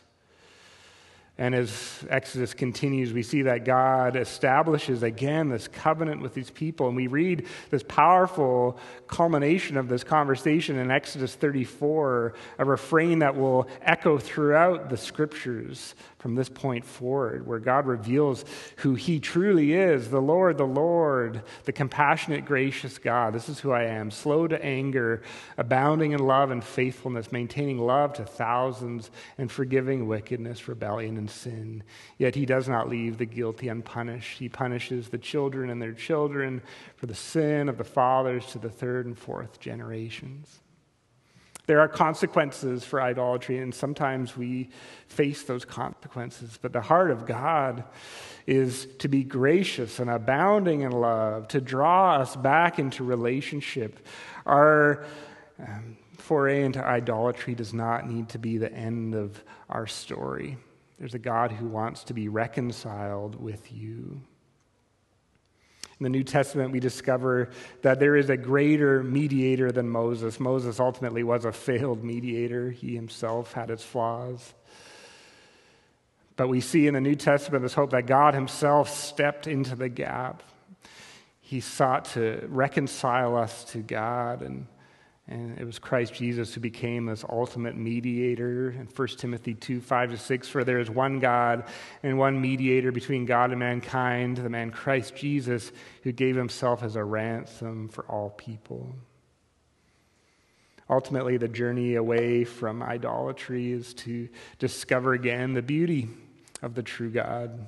And 1.35 1.55
as 1.55 2.05
Exodus 2.09 2.53
continues, 2.53 3.11
we 3.11 3.23
see 3.23 3.41
that 3.43 3.65
God 3.65 4.15
establishes 4.15 5.01
again 5.01 5.49
this 5.49 5.67
covenant 5.67 6.21
with 6.21 6.35
these 6.35 6.51
people. 6.51 6.87
And 6.87 6.95
we 6.95 7.07
read 7.07 7.47
this 7.71 7.81
powerful 7.81 8.77
culmination 9.07 9.75
of 9.75 9.87
this 9.87 10.03
conversation 10.03 10.77
in 10.77 10.91
Exodus 10.91 11.33
34, 11.33 12.35
a 12.59 12.65
refrain 12.65 13.19
that 13.19 13.35
will 13.35 13.67
echo 13.81 14.19
throughout 14.19 14.91
the 14.91 14.97
scriptures 14.97 15.95
from 16.19 16.35
this 16.35 16.49
point 16.49 16.85
forward, 16.85 17.45
where 17.47 17.59
God 17.59 17.87
reveals 17.87 18.45
who 18.77 18.93
He 18.93 19.19
truly 19.19 19.73
is 19.73 20.09
the 20.09 20.21
Lord, 20.21 20.57
the 20.57 20.63
Lord, 20.63 21.41
the 21.65 21.73
compassionate, 21.73 22.45
gracious 22.45 22.99
God. 22.99 23.33
This 23.33 23.49
is 23.49 23.59
who 23.59 23.71
I 23.71 23.83
am, 23.85 24.11
slow 24.11 24.47
to 24.47 24.63
anger, 24.63 25.23
abounding 25.57 26.11
in 26.11 26.19
love 26.19 26.51
and 26.51 26.63
faithfulness, 26.63 27.31
maintaining 27.31 27.79
love 27.79 28.13
to 28.13 28.23
thousands, 28.23 29.09
and 29.37 29.51
forgiving 29.51 30.07
wickedness, 30.07 30.67
rebellion, 30.67 31.22
sin. 31.27 31.83
Yet 32.17 32.35
He 32.35 32.45
does 32.45 32.67
not 32.67 32.89
leave 32.89 33.17
the 33.17 33.25
guilty 33.25 33.67
unpunished. 33.67 34.39
He 34.39 34.49
punishes 34.49 35.09
the 35.09 35.17
children 35.17 35.69
and 35.69 35.81
their 35.81 35.93
children 35.93 36.61
for 36.95 37.05
the 37.05 37.15
sin 37.15 37.69
of 37.69 37.77
the 37.77 37.83
fathers 37.83 38.45
to 38.47 38.59
the 38.59 38.69
third 38.69 39.05
and 39.05 39.17
fourth 39.17 39.59
generations. 39.59 40.59
There 41.65 41.79
are 41.79 41.87
consequences 41.87 42.83
for 42.83 43.01
idolatry, 43.01 43.59
and 43.59 43.73
sometimes 43.73 44.35
we 44.35 44.69
face 45.07 45.43
those 45.43 45.63
consequences. 45.63 46.59
But 46.61 46.73
the 46.73 46.81
heart 46.81 47.09
of 47.09 47.25
God 47.25 47.85
is 48.45 48.85
to 48.99 49.07
be 49.07 49.23
gracious 49.23 49.99
and 49.99 50.09
abounding 50.09 50.81
in 50.81 50.91
love, 50.91 51.47
to 51.49 51.61
draw 51.61 52.15
us 52.15 52.35
back 52.35 52.79
into 52.79 53.05
relationship. 53.05 54.05
Our 54.45 55.05
um, 55.57 55.95
foray 56.17 56.63
into 56.63 56.85
idolatry 56.85 57.55
does 57.55 57.73
not 57.73 58.09
need 58.09 58.27
to 58.29 58.39
be 58.39 58.57
the 58.57 58.71
end 58.73 59.15
of 59.15 59.41
our 59.69 59.87
story. 59.87 60.57
There's 60.99 61.13
a 61.13 61.19
God 61.19 61.51
who 61.51 61.67
wants 61.67 62.03
to 62.05 62.13
be 62.13 62.27
reconciled 62.27 63.41
with 63.41 63.71
you. 63.71 64.21
In 65.99 66.03
the 66.03 66.09
New 66.09 66.23
Testament, 66.23 66.71
we 66.71 66.79
discover 66.79 67.49
that 67.81 67.99
there 67.99 68.15
is 68.15 68.29
a 68.29 68.37
greater 68.37 69.03
mediator 69.03 69.71
than 69.71 69.89
Moses. 69.89 70.39
Moses 70.39 70.79
ultimately 70.79 71.23
was 71.23 71.45
a 71.45 71.51
failed 71.51 72.03
mediator, 72.03 72.71
he 72.71 72.95
himself 72.95 73.53
had 73.53 73.69
his 73.69 73.83
flaws. 73.83 74.53
But 76.35 76.47
we 76.47 76.61
see 76.61 76.87
in 76.87 76.93
the 76.93 77.01
New 77.01 77.15
Testament 77.15 77.61
this 77.61 77.73
hope 77.73 77.91
that 77.91 78.07
God 78.07 78.33
Himself 78.33 78.89
stepped 78.89 79.47
into 79.47 79.75
the 79.75 79.89
gap. 79.89 80.41
He 81.41 81.59
sought 81.59 82.05
to 82.05 82.45
reconcile 82.47 83.37
us 83.37 83.63
to 83.65 83.79
God, 83.79 84.41
and, 84.41 84.65
and 85.27 85.57
it 85.57 85.65
was 85.65 85.79
Christ 85.79 86.13
Jesus 86.13 86.53
who 86.53 86.59
became 86.59 87.05
this 87.05 87.23
ultimate 87.29 87.77
mediator. 87.77 88.71
In 88.71 88.87
1 88.87 89.07
Timothy 89.17 89.53
2 89.53 89.79
5 89.79 90.11
to 90.11 90.17
6, 90.17 90.47
for 90.49 90.63
there 90.63 90.79
is 90.79 90.89
one 90.89 91.19
God 91.19 91.63
and 92.01 92.17
one 92.17 92.41
mediator 92.41 92.91
between 92.91 93.25
God 93.25 93.51
and 93.51 93.59
mankind, 93.59 94.37
the 94.37 94.49
man 94.49 94.71
Christ 94.71 95.15
Jesus, 95.15 95.71
who 96.03 96.11
gave 96.11 96.35
Himself 96.35 96.83
as 96.83 96.97
a 96.97 97.03
ransom 97.03 97.87
for 97.87 98.03
all 98.05 98.31
people. 98.31 98.93
Ultimately, 100.89 101.37
the 101.37 101.47
journey 101.47 101.95
away 101.95 102.43
from 102.43 102.83
idolatry 102.83 103.71
is 103.71 103.93
to 103.95 104.27
discover 104.59 105.13
again 105.13 105.53
the 105.53 105.61
beauty 105.61 106.09
of 106.61 106.75
the 106.75 106.83
true 106.83 107.09
God, 107.09 107.67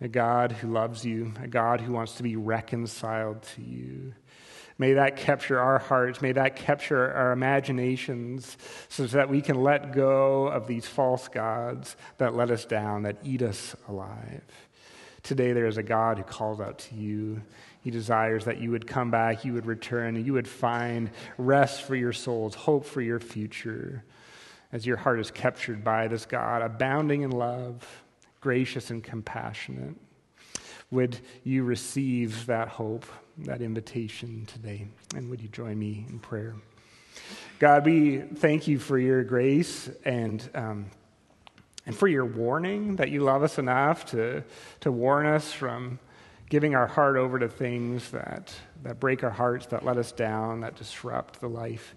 a 0.00 0.06
God 0.06 0.52
who 0.52 0.70
loves 0.70 1.04
you, 1.04 1.34
a 1.42 1.48
God 1.48 1.80
who 1.80 1.92
wants 1.92 2.14
to 2.14 2.22
be 2.22 2.36
reconciled 2.36 3.42
to 3.42 3.62
you. 3.62 4.14
May 4.78 4.94
that 4.94 5.16
capture 5.16 5.58
our 5.58 5.78
hearts. 5.78 6.20
May 6.20 6.32
that 6.32 6.56
capture 6.56 7.12
our 7.12 7.32
imaginations 7.32 8.58
so 8.88 9.06
that 9.06 9.28
we 9.28 9.40
can 9.40 9.62
let 9.62 9.92
go 9.92 10.46
of 10.46 10.66
these 10.66 10.86
false 10.86 11.28
gods 11.28 11.96
that 12.18 12.34
let 12.34 12.50
us 12.50 12.64
down, 12.64 13.04
that 13.04 13.16
eat 13.22 13.42
us 13.42 13.74
alive. 13.88 14.42
Today, 15.22 15.52
there 15.52 15.66
is 15.66 15.76
a 15.76 15.82
God 15.82 16.18
who 16.18 16.24
calls 16.24 16.60
out 16.60 16.78
to 16.80 16.94
you 16.94 17.42
he 17.86 17.92
desires 17.92 18.46
that 18.46 18.58
you 18.60 18.72
would 18.72 18.84
come 18.84 19.12
back, 19.12 19.44
you 19.44 19.52
would 19.52 19.64
return, 19.64 20.24
you 20.24 20.32
would 20.32 20.48
find 20.48 21.08
rest 21.38 21.82
for 21.82 21.94
your 21.94 22.12
souls, 22.12 22.52
hope 22.52 22.84
for 22.84 23.00
your 23.00 23.20
future, 23.20 24.02
as 24.72 24.84
your 24.84 24.96
heart 24.96 25.20
is 25.20 25.30
captured 25.30 25.84
by 25.84 26.08
this 26.08 26.26
God, 26.26 26.62
abounding 26.62 27.22
in 27.22 27.30
love, 27.30 28.02
gracious 28.40 28.90
and 28.90 29.04
compassionate. 29.04 29.94
Would 30.96 31.18
you 31.44 31.62
receive 31.64 32.46
that 32.46 32.68
hope, 32.68 33.04
that 33.40 33.60
invitation 33.60 34.46
today? 34.46 34.86
And 35.14 35.28
would 35.28 35.42
you 35.42 35.48
join 35.48 35.78
me 35.78 36.06
in 36.08 36.18
prayer? 36.18 36.54
God, 37.58 37.84
we 37.84 38.20
thank 38.20 38.66
you 38.66 38.78
for 38.78 38.98
your 38.98 39.22
grace 39.22 39.90
and. 40.06 40.48
Um, 40.54 40.86
and 41.84 41.94
for 41.94 42.08
your 42.08 42.24
warning 42.24 42.96
that 42.96 43.10
you 43.10 43.20
love 43.20 43.44
us 43.44 43.58
enough 43.58 44.06
to, 44.06 44.42
to 44.80 44.90
warn 44.90 45.24
us 45.24 45.52
from 45.52 46.00
giving 46.48 46.74
our 46.74 46.88
heart 46.88 47.16
over 47.16 47.38
to 47.38 47.48
things 47.48 48.10
that, 48.10 48.52
that 48.82 48.98
break 48.98 49.22
our 49.22 49.30
hearts, 49.30 49.66
that 49.66 49.84
let 49.84 49.96
us 49.96 50.10
down, 50.10 50.62
that 50.62 50.74
disrupt 50.74 51.40
the 51.40 51.46
life 51.46 51.94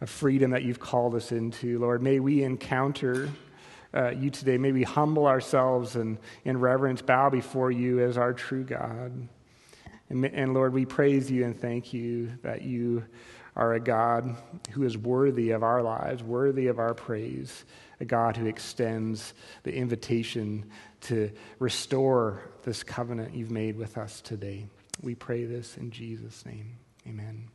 of 0.00 0.08
freedom 0.08 0.52
that 0.52 0.62
you've 0.62 0.78
called 0.78 1.16
us 1.16 1.32
into. 1.32 1.80
Lord, 1.80 2.04
may 2.04 2.20
we 2.20 2.44
encounter 2.44 3.30
uh, 3.94 4.10
you 4.10 4.30
today. 4.30 4.58
May 4.58 4.72
we 4.72 4.82
humble 4.82 5.26
ourselves 5.26 5.96
and 5.96 6.18
in 6.44 6.58
reverence 6.58 7.02
bow 7.02 7.30
before 7.30 7.70
you 7.70 8.00
as 8.00 8.16
our 8.16 8.32
true 8.32 8.64
God. 8.64 9.28
And, 10.08 10.24
and 10.26 10.54
Lord, 10.54 10.72
we 10.72 10.84
praise 10.84 11.30
you 11.30 11.44
and 11.44 11.58
thank 11.58 11.92
you 11.92 12.32
that 12.42 12.62
you 12.62 13.04
are 13.54 13.74
a 13.74 13.80
God 13.80 14.34
who 14.70 14.82
is 14.84 14.96
worthy 14.96 15.50
of 15.50 15.62
our 15.62 15.82
lives, 15.82 16.22
worthy 16.22 16.68
of 16.68 16.78
our 16.78 16.94
praise, 16.94 17.64
a 18.00 18.04
God 18.04 18.36
who 18.36 18.46
extends 18.46 19.34
the 19.62 19.74
invitation 19.74 20.70
to 21.02 21.30
restore 21.58 22.42
this 22.62 22.82
covenant 22.82 23.34
you've 23.34 23.50
made 23.50 23.76
with 23.76 23.98
us 23.98 24.20
today. 24.20 24.66
We 25.02 25.14
pray 25.14 25.44
this 25.44 25.76
in 25.76 25.90
Jesus' 25.90 26.44
name. 26.46 26.78
Amen. 27.06 27.51